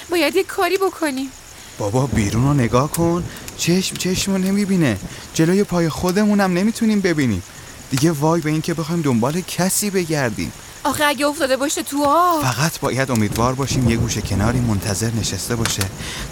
باید 0.10 0.36
یه 0.36 0.44
کاری 0.44 0.78
بکنیم. 0.78 1.32
بابا 1.78 2.08
بیرون 2.08 2.44
رو 2.44 2.54
نگاه 2.54 2.92
کن. 2.92 3.24
چشم 3.58 3.96
چشمو 3.96 4.38
نمی‌بینه. 4.38 4.98
جلوی 5.34 5.64
پای 5.64 5.90
خودمونم 5.90 6.54
نمی‌تونیم 6.54 7.02
ببینیم. 7.02 7.44
دیگه 7.90 8.12
وای 8.12 8.42
به 8.42 8.50
این 8.50 8.62
که 8.62 8.74
بخوایم 8.74 9.02
دنبال 9.02 9.42
کسی 9.42 9.90
بگردیم. 9.90 10.52
آخه 10.84 11.04
اگه 11.04 11.28
افتاده 11.28 11.58
باشه 11.58 11.84
تو 11.84 12.04
آب. 12.08 12.44
فقط 12.44 12.80
باید 12.80 13.12
امیدوار 13.12 13.56
باشیم 13.56 13.90
یه 13.90 13.98
گوشه 13.98 14.22
کناری 14.22 14.60
منتظر 14.60 15.12
نشسته 15.12 15.56
باشه 15.56 15.84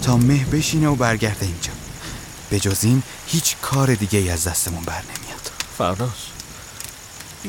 تا 0.02 0.16
مه 0.16 0.44
بشینه 0.44 0.88
و 0.88 0.94
برگرده 0.94 1.46
اینجا. 1.46 1.70
به 2.50 2.60
جز 2.60 2.84
این 2.84 3.02
هیچ 3.26 3.56
کار 3.62 3.94
دیگه 3.94 4.18
ای 4.18 4.30
از 4.30 4.44
دستمون 4.44 4.84
بر 4.84 5.02
نمیاد. 5.02 5.50
فرناز 5.78 6.10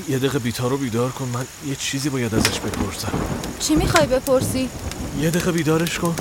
یه 0.09 0.17
دقیقه 0.17 0.39
بیتا 0.39 0.67
رو 0.67 0.77
بیدار 0.77 1.11
کن. 1.11 1.25
من 1.25 1.45
یه 1.67 1.75
چیزی 1.75 2.09
باید 2.09 2.35
ازش 2.35 2.59
بپرسم. 2.59 3.11
چی 3.59 3.75
می‌خوای 3.75 4.07
بپرسی؟ 4.07 4.69
یه 5.21 5.29
دقیقه 5.29 5.51
بیدارش 5.51 5.99
کن. 5.99 6.15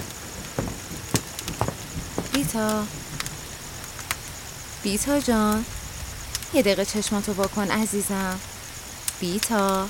بیتا. 2.33 2.83
بیتا 4.83 5.21
جان. 5.21 5.65
یه 6.55 6.63
دقیقه 6.63 6.85
چشماتو 6.85 7.35
بکن 7.35 7.71
عزیزم. 7.71 8.41
بیتا 9.21 9.89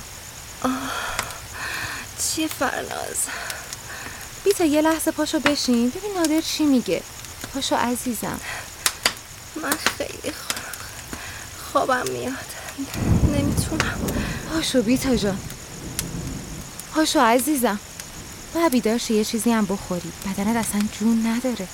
چیه 2.19 2.47
فرناز؟ 2.47 3.17
بیتا 4.43 4.65
یه 4.65 4.81
لحظه 4.81 5.11
پاشو 5.11 5.39
بشین. 5.39 5.89
ببین 5.89 6.13
نادر 6.17 6.41
چی 6.41 6.65
میگه. 6.65 7.03
پاشو 7.53 7.75
عزیزم. 7.75 8.39
من 9.61 9.77
خیلی 9.97 10.33
خوابم 11.71 12.11
میاد. 12.11 12.33
نمی‌تونم. 13.23 13.99
پاشو 14.53 14.81
بیتا 14.81 15.15
جان. 15.15 15.39
پاشو 16.95 17.19
عزیزم. 17.19 17.79
و 18.55 18.69
بیدار 18.69 19.11
یه 19.11 19.25
چیزی 19.25 19.51
هم 19.51 19.65
بخوری. 19.65 20.11
بدنت 20.25 20.55
اصلا 20.55 20.81
جون 20.99 21.27
نداره. 21.27 21.67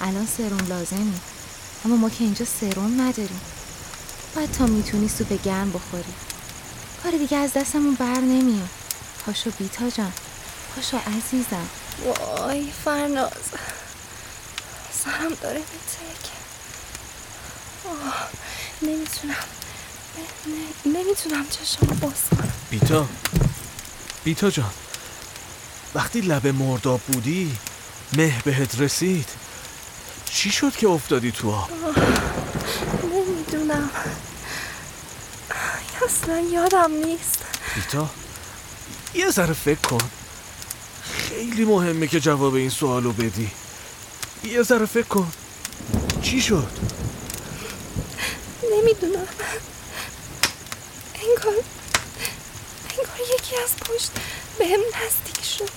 الان 0.00 0.28
سرم 0.38 0.66
لازمی 0.68 1.20
اما 1.84 1.96
ما 1.96 2.10
که 2.10 2.24
اینجا 2.24 2.44
سرم 2.60 3.00
نداریم. 3.00 3.40
باید 4.36 4.52
تا 4.52 4.66
می‌تونی 4.66 5.08
سوپ 5.08 5.42
گرم 5.42 5.70
بخوری. 5.72 6.04
کار 7.02 7.12
دیگه 7.12 7.36
از 7.36 7.52
دستمون 7.52 7.94
بر 7.94 8.20
نمیاد. 8.20 8.68
پاشو 9.26 9.50
بیتا 9.58 9.90
جان. 9.90 10.12
پاشو 10.76 10.96
عزیزم. 10.96 11.66
وای 12.38 12.70
فرناز. 12.84 13.30
سرم 15.04 15.34
داره 15.42 15.58
میترکه 15.58 16.36
آه، 17.88 18.28
نمی‌تونم. 18.82 19.34
ن- 20.16 20.50
ن- 20.50 20.96
نمی‌تونم 20.96 21.44
چشمو 21.48 21.94
باز 21.94 22.12
کنم. 22.30 22.52
بیتا. 22.70 23.06
بیتا 24.24 24.50
جان. 24.50 24.70
وقتی 25.94 26.20
لب 26.20 26.46
مرداب 26.46 27.00
بودی 27.00 27.56
مه 28.16 28.42
بهت 28.44 28.80
رسید. 28.80 29.28
چی 30.30 30.50
شد 30.50 30.76
که 30.76 30.88
افتادی 30.88 31.32
تو 31.32 31.50
آب؟ 31.50 31.70
نمی‌دونم 35.50 36.04
اصلا 36.04 36.40
یادم 36.40 36.92
نیست. 36.92 37.38
بیتا 37.74 38.10
یه 39.14 39.30
ذره 39.30 39.52
فکر 39.52 39.80
کن. 39.80 40.10
خیلی 41.28 41.64
مهمه 41.64 42.06
که 42.06 42.20
جواب 42.20 42.54
این 42.54 42.70
سوالو 42.70 43.12
بدی. 43.12 43.50
یه 44.44 44.62
ذره 44.62 44.86
فکر 44.86 45.06
کن. 45.06 45.32
چی 46.22 46.40
شد؟ 46.42 46.68
نمی‌دونم. 48.72 49.26
انگار 51.14 51.54
انگار 52.90 53.20
یکی 53.34 53.56
از 53.56 53.70
پشت 53.76 54.10
بهم 54.58 54.80
نزدیک 54.80 55.44
شد. 55.44 55.70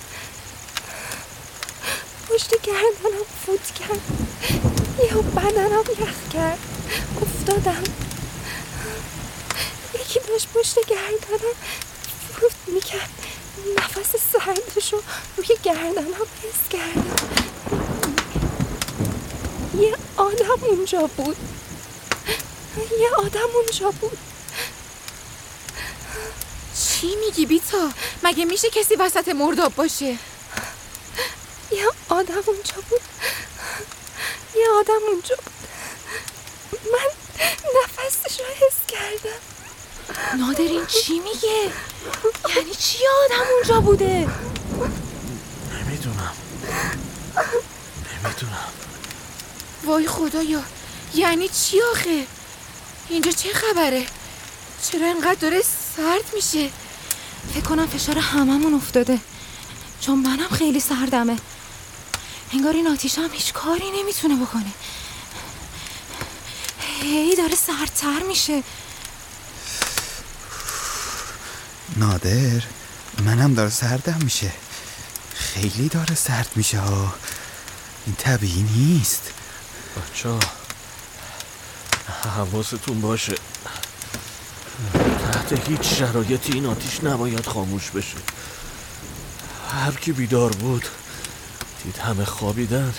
پشت 2.29 2.61
گردنم 2.63 3.25
فوت 3.45 3.71
کرد. 3.79 3.99
یا 5.11 5.21
بدنم 5.21 5.83
یخ 5.99 6.33
کرد. 6.33 6.59
افتادم. 7.43 7.83
یکی 9.99 10.19
داشت 10.19 10.47
پشت 10.53 10.75
گردنم 10.87 11.53
فوت 12.33 12.51
می‌کرد. 12.67 13.09
نفس 13.77 14.15
سردشو 14.33 15.01
روی 15.37 15.47
گردنم 15.63 16.13
حس 16.43 16.69
کردم. 16.69 17.15
یه 19.79 19.95
آدم 20.17 20.63
اونجا 20.63 21.07
بود. 21.07 21.37
یه 22.99 23.09
آدم 23.17 23.49
اونجا 23.53 23.91
بود. 23.91 24.17
چی 26.85 27.15
میگی 27.15 27.45
بیتا؟ 27.45 27.89
مگه 28.23 28.45
میشه 28.45 28.69
کسی 28.69 28.95
وسط 28.95 29.29
مرداب 29.29 29.75
باشه؟ 29.75 30.17
یه 31.71 31.87
آدم 32.09 32.43
اونجا 32.45 32.75
بود. 32.89 33.01
یه 34.55 34.69
آدم 34.79 34.99
اونجا 35.07 35.35
بود. 35.35 35.53
من 36.93 37.22
نفسش 37.83 38.39
رو 38.39 38.45
حس 38.45 38.77
کردم. 38.87 39.39
نادر 40.37 40.61
این 40.61 40.85
چی 40.85 41.19
میگه؟ 41.19 41.71
یعنی 42.55 42.75
چی 42.79 42.97
آدم 43.25 43.45
اونجا 43.53 43.79
بوده؟ 43.79 44.29
نمی‌دونم. 45.73 46.33
نمی‌دونم. 48.23 48.67
وای 49.83 50.07
خدایا 50.07 50.63
یعنی 51.15 51.49
چی 51.49 51.81
آخه؟ 51.81 52.27
اینجا 53.09 53.31
چه 53.31 53.53
خبره؟ 53.53 54.05
چرا 54.91 55.07
اینقدر 55.07 55.39
داره 55.41 55.61
سرد 55.95 56.33
میشه؟ 56.33 56.69
فکر 57.53 57.63
کنم 57.63 57.87
فشار 57.87 58.17
هممون 58.17 58.73
افتاده. 58.73 59.19
چون 60.01 60.19
منم 60.19 60.49
خیلی 60.49 60.79
سردمه. 60.79 61.37
انگار 62.53 62.73
این 62.73 62.87
آتیش 62.87 63.17
هم 63.17 63.29
هیچ 63.33 63.53
کاری 63.53 63.91
نمی‌تونه 63.91 64.35
بکنه. 64.35 64.71
هی 67.05 67.35
داره 67.35 67.55
سردتر 67.55 68.23
میشه. 68.27 68.63
نادر 71.97 72.63
منم 73.25 73.53
داره 73.53 73.69
سردم 73.69 74.19
میشه. 74.23 74.51
خیلی 75.35 75.89
داره 75.89 76.15
سرد 76.15 76.49
میشه 76.55 76.79
ها. 76.79 77.13
این 78.05 78.15
طبیعی 78.15 78.63
نیست. 78.63 79.21
بچه 79.97 80.29
حواستون 82.35 83.01
باشه. 83.01 83.35
تحت 84.93 85.69
هیچ 85.69 85.81
شرایطی 85.99 86.53
این 86.53 86.65
آتیش 86.65 87.03
نباید 87.03 87.45
خاموش 87.45 87.89
بشه. 87.89 88.17
هر 89.71 89.91
کی 89.91 90.11
بیدار 90.11 90.51
بود 90.51 90.85
دید 91.83 91.97
همه 91.97 92.25
خوابیدن. 92.25 92.93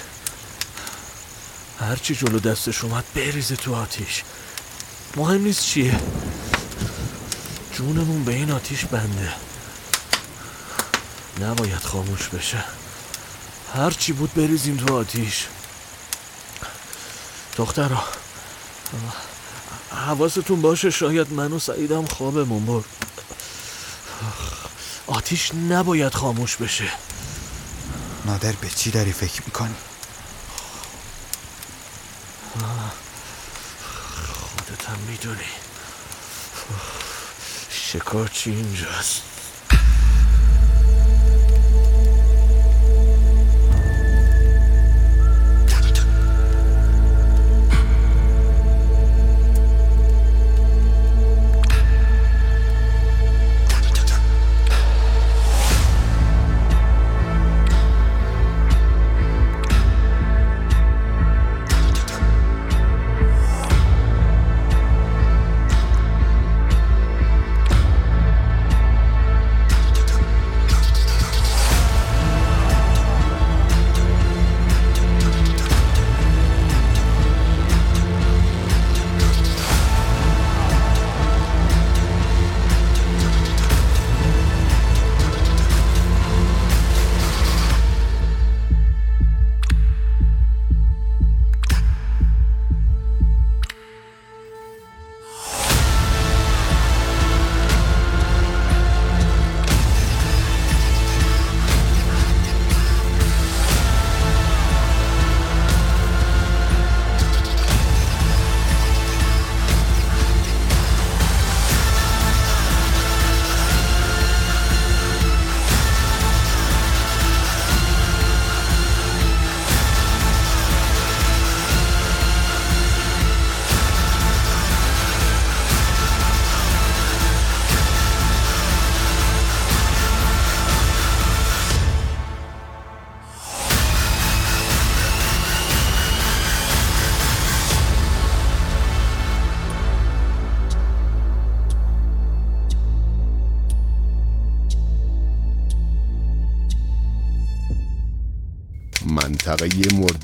هرچی 1.81 2.15
جلو 2.15 2.39
دستش 2.39 2.85
اومد 2.85 3.05
بریزه 3.15 3.57
تو 3.57 3.75
آتیش. 3.75 4.23
مهم 5.17 5.43
نیست 5.43 5.63
چیه. 5.63 6.01
جونمون 7.73 8.25
به 8.25 8.35
این 8.35 8.51
آتیش 8.51 8.85
بنده. 8.85 9.33
نباید 11.41 11.83
خاموش 11.83 12.29
بشه. 12.29 12.65
هرچی 13.75 14.13
بود 14.13 14.35
بریزیم 14.35 14.77
تو 14.77 14.97
آتیش. 14.97 15.47
دخترا 17.57 18.05
حواستون 20.07 20.63
باشه 20.63 20.91
شاید 20.91 21.33
من 21.33 21.53
و 21.53 21.59
سعیدم 21.59 22.07
خوابمون 22.07 22.67
برد. 22.67 22.85
آتیش 25.07 25.51
نباید 25.55 26.15
خاموش 26.15 26.57
بشه. 26.57 26.89
نادر 28.25 28.53
به 28.53 28.69
چی 28.69 28.91
داری 28.91 29.13
فکر 29.13 29.43
می‌کنی؟ 29.47 29.75
خودت 34.33 34.85
هم 34.89 34.99
می‌دونی. 34.99 35.53
شکار 37.71 38.29
چی 38.29 38.51
اینجاست. 38.51 39.34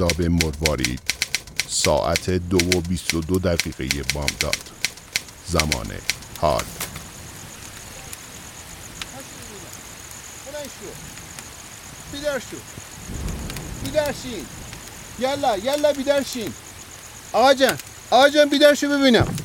مرداب 0.00 0.22
مروارید 0.22 1.00
ساعت 1.68 2.30
دو 2.30 2.56
و 2.56 2.80
بیست 2.80 3.14
و 3.14 3.20
دو 3.20 3.38
دقیقه 3.38 4.02
بامداد. 4.14 4.70
زمان 5.46 5.86
حال. 6.40 6.64
بیدار 12.12 12.38
شو. 12.38 12.56
بیدار 13.84 14.14
شین 14.22 14.46
یلا 15.18 15.56
یلا 15.56 15.92
بیدار 15.92 16.22
شین 16.22 16.54
آقا 17.32 17.54
جان 17.54 17.78
آقا 18.10 18.28
جان 18.28 18.48
بیدار 18.48 18.74
شو. 18.74 18.88
ببینم. 18.88 19.36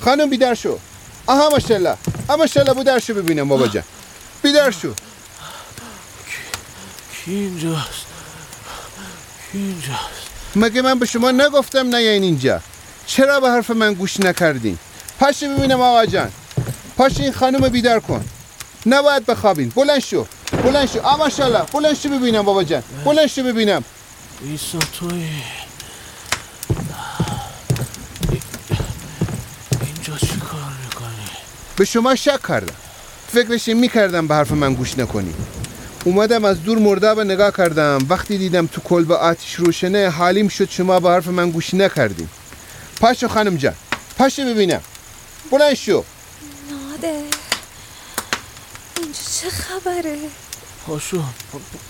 خانم 0.00 0.30
بیدار 0.30 0.54
شو. 0.54 0.78
آها 1.26 1.48
ماشالله 1.48 1.96
آها 2.28 2.36
ماشالله 2.36 2.74
بیدار 2.74 2.98
شو 2.98 3.14
ببینم 3.14 3.48
بابا 3.48 3.66
جان. 3.66 3.84
بیدار 4.42 4.70
شو. 4.70 4.94
کی 4.94 5.02
کی 7.24 7.32
اینجاست؟ 7.32 8.13
مگه 10.56 10.82
من 10.82 10.98
به 10.98 11.06
شما 11.06 11.30
نگفتم 11.30 11.96
نیاین 11.96 12.22
اینجا؟ 12.22 12.60
چرا 13.06 13.40
به 13.40 13.50
حرف 13.50 13.70
من 13.70 13.94
گوش 13.94 14.20
نکردین؟ 14.20 14.78
پاشو 15.20 15.46
ببینم 15.56 15.80
آقا 15.80 16.06
جان. 16.06 16.32
پاشو 16.96 17.22
این 17.22 17.32
خانم 17.32 17.68
بیدار 17.68 18.00
کن. 18.00 18.24
نباید 18.86 19.26
بخوابین. 19.26 19.68
بلند 19.68 19.98
شو. 19.98 20.26
بلند 20.64 20.88
شو. 20.88 21.00
آ 21.00 21.16
ماشاءالله. 21.16 21.62
بلند 21.72 21.96
شو 21.96 22.08
ببینم 22.08 22.42
بابا 22.42 22.64
جان. 22.64 22.82
بلند 23.04 23.26
شو 23.26 23.42
ببینم. 23.42 23.84
ایسا 24.44 24.78
توی. 24.78 25.28
اینجا 29.80 30.16
چی 30.18 30.26
کار 30.26 30.72
می‌کنی؟ 30.84 31.30
به 31.76 31.84
شما 31.84 32.14
شک 32.14 32.40
کردم. 32.48 32.74
فکرش 33.32 33.68
این 33.68 33.78
می‌کردم 33.78 34.26
به 34.28 34.34
حرف 34.34 34.52
من 34.52 34.74
گوش 34.74 34.98
نکنی. 34.98 35.34
اومدم 36.04 36.44
از 36.44 36.62
دور 36.62 36.78
مرده 36.78 37.14
به 37.14 37.24
نگاه 37.24 37.50
کردم. 37.50 38.06
وقتی 38.08 38.38
دیدم 38.38 38.66
تو 38.66 38.80
کلب 38.80 39.12
آتیش 39.12 39.54
روشنه 39.54 40.08
حالیم 40.08 40.48
شد 40.48 40.70
شما 40.70 41.00
به 41.00 41.08
حرف 41.08 41.26
من 41.26 41.50
گوش 41.50 41.74
نکردیم. 41.74 42.30
پاشو 43.00 43.28
خانم 43.28 43.56
جان 43.56 43.74
پاشو 44.18 44.44
ببینم. 44.44 44.80
بلند 45.50 45.74
شو. 45.74 46.04
نادر 46.70 47.08
اینجا 48.96 49.20
چه 49.40 49.50
خبره؟ 49.50 50.18
پاشو 50.86 51.22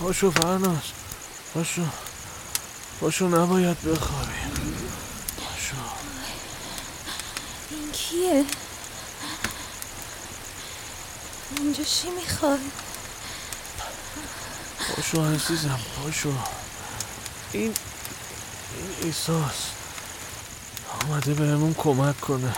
پاشو 0.01 0.31
فرناز. 0.31 0.83
پاشو 1.55 1.83
پاشو 3.01 3.29
نباید 3.29 3.77
بخوابی. 3.83 4.33
پاشو. 5.37 5.77
این 7.71 7.93
کیه؟ 7.93 8.45
اینجا 11.61 11.85
چی 11.85 12.09
می‌خواد 12.11 12.59
پاشو 14.89 15.25
عزیزم 15.35 15.81
پاشو. 16.03 16.33
این 17.53 17.63
این 17.63 17.75
ایساس 19.03 19.55
آمده 21.03 21.35
بهمون 21.35 21.75
کمک 21.75 22.21
کنه. 22.21 22.55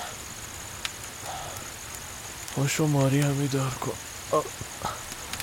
پاشو 2.57 2.87
ماری 2.87 3.21
هم 3.21 3.35
بیدار 3.39 3.71
کن. 3.71 3.93
آ، 4.31 4.37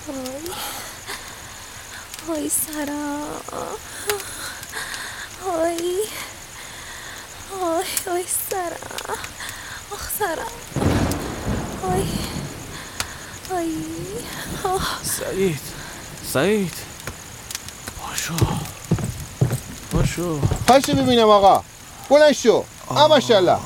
آی 0.08 0.42
آی 2.30 2.50
سرم 2.50 3.22
آی. 5.62 5.98
آی 7.62 8.12
آی 8.14 8.26
سرم 8.50 9.18
آخ 9.92 10.10
سرم 10.20 10.52
آی. 11.92 12.08
آی. 13.58 13.74
آه 14.64 15.00
سعید. 15.04 15.73
سعید. 16.34 16.74
پاشو. 18.02 18.34
پاشو. 19.92 20.40
پاشو 20.68 20.94
ببینم 20.94 21.30
آقا. 21.30 21.64
بلند 22.10 22.32
شو. 22.32 22.66
آ 22.88 23.08
ماشاءالله. 23.08 23.58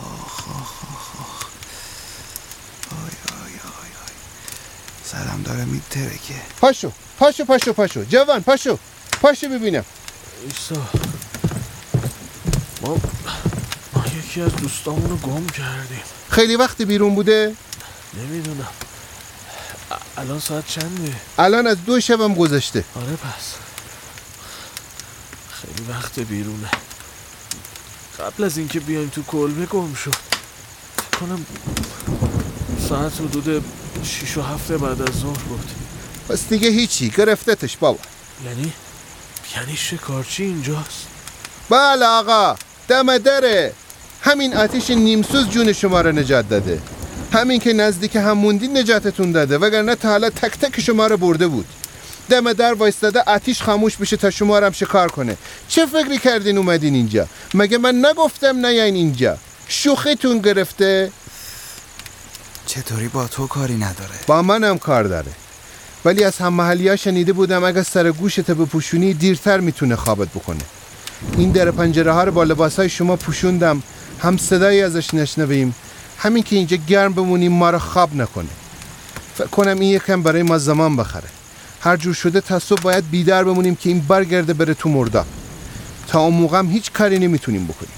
سرم 5.03 5.43
داره 5.45 5.65
میترکه. 5.65 6.35
پاشو. 6.61 6.91
پاشو 7.19 7.45
پاشو 7.45 7.73
پاشو. 7.73 8.03
جوان 8.03 8.43
پاشو. 8.43 8.77
پاشو 9.21 9.47
ببینم. 9.49 9.85
ایسا. 10.43 10.81
ما 12.81 12.97
ما 13.93 14.03
یکی 14.19 14.41
از 14.41 14.55
دوستامونو 14.55 15.17
گم 15.17 15.47
کردیم. 15.47 16.03
خیلی 16.29 16.55
وقت 16.55 16.81
بیرون 16.81 17.15
بوده؟ 17.15 17.55
نمی‌دونم. 18.13 18.67
الان 20.17 20.39
ساعت 20.39 20.67
چنده؟ 20.67 21.13
الان 21.37 21.67
از 21.67 21.85
دو 21.85 21.99
شبم 21.99 22.33
گذشته. 22.35 22.83
آره 22.95 23.15
پس. 23.15 23.53
خیلی 25.51 25.89
وقت 25.89 26.19
بیرونه. 26.19 26.69
قبل 28.19 28.43
از 28.43 28.57
اینکه 28.57 28.79
بیایم 28.79 29.09
تو 29.09 29.23
کلبه 29.23 29.65
گم 29.65 29.93
شد 29.93 30.15
کنم 31.19 31.45
ساعت 32.89 33.13
حدود 33.13 33.65
شیش 34.03 34.37
و 34.37 34.41
هفته 34.41 34.77
بعد 34.77 35.01
از 35.01 35.15
ظهر 35.19 35.37
بود. 35.37 35.71
پس 36.29 36.49
دیگه 36.49 36.69
هیچی 36.69 37.09
گرفتتش 37.09 37.77
بابا. 37.77 37.99
یعنی؟ 38.45 38.73
یعنی 39.55 39.75
شکارچی 39.75 40.43
اینجاست؟ 40.43 41.07
بله 41.69 42.05
آقا 42.05 42.55
دم 42.87 43.17
دره. 43.17 43.73
همین 44.21 44.57
آتیش 44.57 44.89
نیمسوز 44.89 45.49
جون 45.49 45.73
شما 45.73 46.01
رو 46.01 46.11
نجات 46.11 46.49
داده. 46.49 46.81
همین 47.33 47.59
که 47.59 47.73
نزدیک 47.73 48.15
هم 48.15 48.31
موندین 48.31 48.77
نجاتتون 48.77 49.31
داده 49.31 49.57
وگرنه 49.57 49.95
تا 49.95 50.09
حالا 50.09 50.29
تک 50.29 50.59
تک 50.59 50.81
شما 50.81 51.07
رو 51.07 51.17
برده 51.17 51.47
بود. 51.47 51.65
دم 52.29 52.53
در 52.53 52.73
وایستاده 52.73 53.21
آتیش 53.21 53.61
خاموش 53.61 53.97
بشه 53.97 54.17
تا 54.17 54.29
شما 54.29 54.59
رو 54.59 54.65
هم 54.65 54.71
شکار 54.71 55.11
کنه. 55.11 55.37
چه 55.67 55.85
فکری 55.85 56.17
کردین 56.17 56.57
اومدین 56.57 56.93
اینجا؟ 56.93 57.27
مگه 57.53 57.77
من 57.77 58.05
نگفتم 58.05 58.65
نیاین 58.65 58.95
اینجا؟ 58.95 59.37
شوخیتون 59.67 60.39
گرفته؟ 60.39 61.11
چطوری 62.65 63.07
با 63.07 63.27
تو 63.27 63.47
کاری 63.47 63.75
نداره؟ 63.75 64.15
با 64.27 64.41
منم 64.41 64.77
کار 64.77 65.03
داره. 65.03 65.31
ولی 66.05 66.23
از 66.23 66.37
هم 66.37 66.53
محلی 66.53 66.89
ها 66.89 66.95
شنیده 66.95 67.33
بودم 67.33 67.63
اگه 67.63 67.83
سر 67.83 68.11
گوشت 68.11 68.51
بپوشونی 68.51 69.13
دیرتر 69.13 69.59
می‌تونه 69.59 69.95
خوابت 69.95 70.27
بکنه. 70.27 70.63
این 71.37 71.51
در 71.51 71.71
پنجره 71.71 72.11
ها 72.11 72.23
رو 72.23 72.31
با 72.31 72.43
لباس 72.43 72.75
های 72.75 72.89
شما 72.89 73.15
پوشوندم. 73.15 73.83
هم 74.19 74.37
صدایی 74.37 74.81
ازش 74.81 75.13
نشنویم. 75.13 75.75
همین 76.17 76.43
که 76.43 76.55
اینجا 76.55 76.77
گرم 76.77 77.13
بمونیم 77.13 77.51
ما 77.51 77.69
رو 77.69 77.79
خواب 77.79 78.15
نکنه. 78.15 78.49
فکر 79.35 79.47
کنم 79.47 79.79
این 79.79 79.91
یکم 79.91 80.23
برای 80.23 80.43
ما 80.43 80.57
زمان 80.57 80.95
بخره. 80.95 81.29
هر 81.81 81.97
جور 81.97 82.13
شده 82.13 82.41
تا 82.41 82.59
صبح 82.59 82.81
باید 82.81 83.09
بیدار 83.09 83.43
بمونیم 83.43 83.75
که 83.75 83.89
این 83.89 83.99
برگرده 83.99 84.53
بره 84.53 84.73
تو 84.73 84.89
مردا. 84.89 85.25
تا 86.07 86.19
اون 86.19 86.33
موقع 86.33 86.59
هم 86.59 86.69
هیچ 86.69 86.91
کاری 86.91 87.19
نمی‌تونیم 87.19 87.67
بکنیم. 87.67 87.91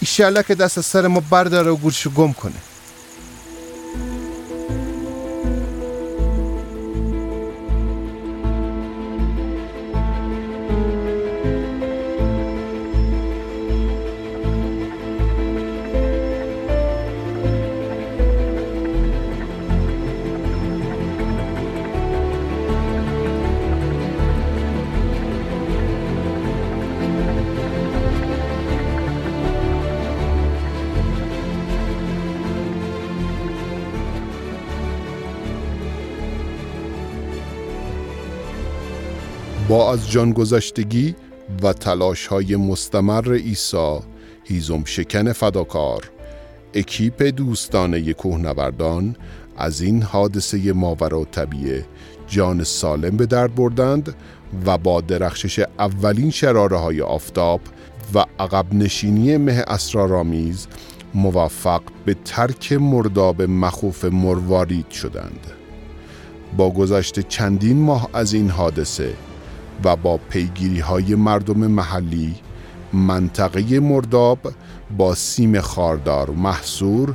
ایشالله 0.00 0.42
که 0.42 0.54
دست 0.54 0.78
از 0.78 0.86
سر 0.86 1.06
ما 1.06 1.20
برداره 1.20 1.70
و 1.70 1.76
گورشو 1.76 2.10
گم 2.10 2.32
کنه. 2.32 2.54
با 39.70 39.92
از 39.92 40.10
جان 40.10 40.32
گذشتگی 40.32 41.14
و 41.62 41.72
تلاش 41.72 42.26
های 42.26 42.56
مستمر 42.56 43.34
عیسی 43.34 43.98
هیزم 44.44 44.84
شکن 44.84 45.32
فداکار 45.32 46.10
اکیپ 46.74 47.22
دوستانه 47.22 48.12
کوهنوردان 48.12 49.16
از 49.56 49.80
این 49.80 50.02
حادثه 50.02 50.72
ماورا 50.72 51.24
طبیعه 51.24 51.84
جان 52.28 52.64
سالم 52.64 53.16
به 53.16 53.26
درد 53.26 53.54
بردند 53.54 54.14
و 54.66 54.78
با 54.78 55.00
درخشش 55.00 55.64
اولین 55.78 56.30
شراره 56.30 56.76
های 56.76 57.00
آفتاب 57.00 57.60
و 58.14 58.24
عقب 58.38 58.74
نشینی 58.74 59.36
مه 59.36 59.64
اسرارآمیز 59.66 60.66
موفق 61.14 61.82
به 62.04 62.16
ترک 62.24 62.72
مرداب 62.72 63.42
مخوف 63.42 64.04
مروارید 64.04 64.90
شدند. 64.90 65.46
با 66.56 66.70
گذشت 66.70 67.28
چندین 67.28 67.76
ماه 67.76 68.08
از 68.12 68.32
این 68.32 68.50
حادثه 68.50 69.29
و 69.84 69.96
با 69.96 70.16
پیگیری 70.16 70.80
های 70.80 71.14
مردم 71.14 71.66
محلی 71.66 72.34
منطقه 72.92 73.80
مرداب 73.80 74.38
با 74.96 75.14
سیم 75.14 75.60
خاردار 75.60 76.30
محصور 76.30 77.14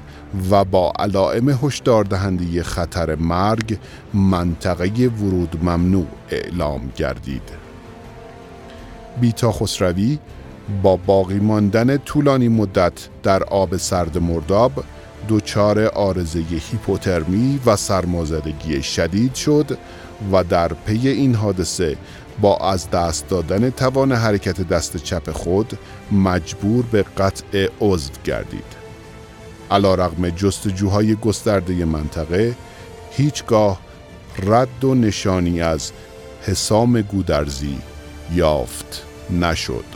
و 0.50 0.66
با 0.66 0.94
علائم 1.00 1.50
هشدار 1.50 2.04
دهنده 2.04 2.64
خطر 2.64 3.16
مرگ 3.16 3.78
منطقه 4.14 5.08
ورود 5.08 5.60
ممنوع 5.64 6.06
اعلام 6.30 6.92
گردید. 6.96 7.66
بیتا 9.22 9.52
خسروی 9.52 10.20
با 10.84 10.96
باقی 10.96 11.40
ماندن 11.40 11.98
طولانی 11.98 12.48
مدت 12.48 13.08
در 13.24 13.44
آب 13.44 13.78
سرد 13.78 14.18
مرداب 14.18 14.84
دچار 15.30 15.86
آرزه 15.86 16.40
هیپوترمی 16.40 17.60
و 17.66 17.76
سرمازدگی 17.76 18.84
شدید 18.84 19.36
شد 19.36 19.78
و 20.32 20.44
در 20.44 20.68
پی 20.74 21.08
این 21.08 21.36
حادثه 21.36 21.98
با 22.42 22.58
از 22.58 22.90
دست 22.90 23.30
دادن 23.30 23.70
توان 23.70 24.12
حرکت 24.12 24.68
دست 24.68 24.98
چپ 24.98 25.32
خود 25.32 25.78
مجبور 26.12 26.86
به 26.86 27.04
قطع 27.04 27.68
عضو 27.82 28.12
گردید. 28.24 28.76
علا 29.72 29.96
رغم 29.96 30.30
جستجوهای 30.30 31.16
گسترده 31.16 31.86
منطقه 31.86 32.56
هیچگاه 33.12 33.80
رد 34.44 34.84
و 34.84 34.96
نشانی 34.96 35.62
از 35.62 35.92
حسام 36.42 37.02
گودرزی 37.02 37.78
یافت 38.34 39.04
نشد. 39.30 39.95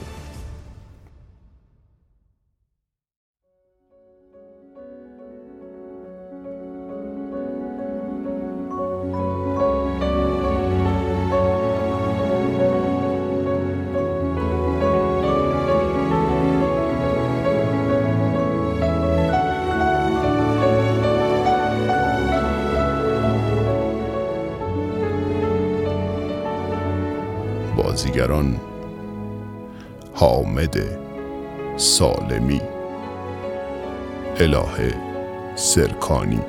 سرکانی 36.09 36.39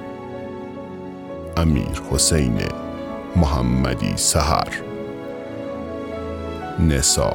امیر 1.57 2.03
حسین 2.11 2.59
محمدی 3.37 4.17
سهر 4.17 4.83
نسا 6.79 7.35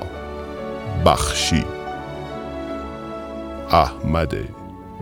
بخشی. 1.05 1.63
احمد 3.71 4.33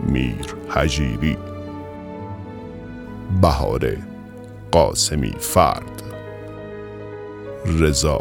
میر 0.00 0.54
حجیری. 0.68 1.36
بهار 3.42 3.96
قاسمی 4.72 5.34
فرد. 5.40 6.02
رضا 7.66 8.20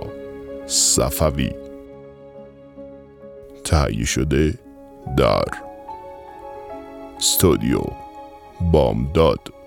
صفوی. 0.68 1.52
تهیه 3.64 4.06
شده 4.06 4.54
در 5.18 5.46
استودیو 7.18 8.03
بامداد 8.72 9.63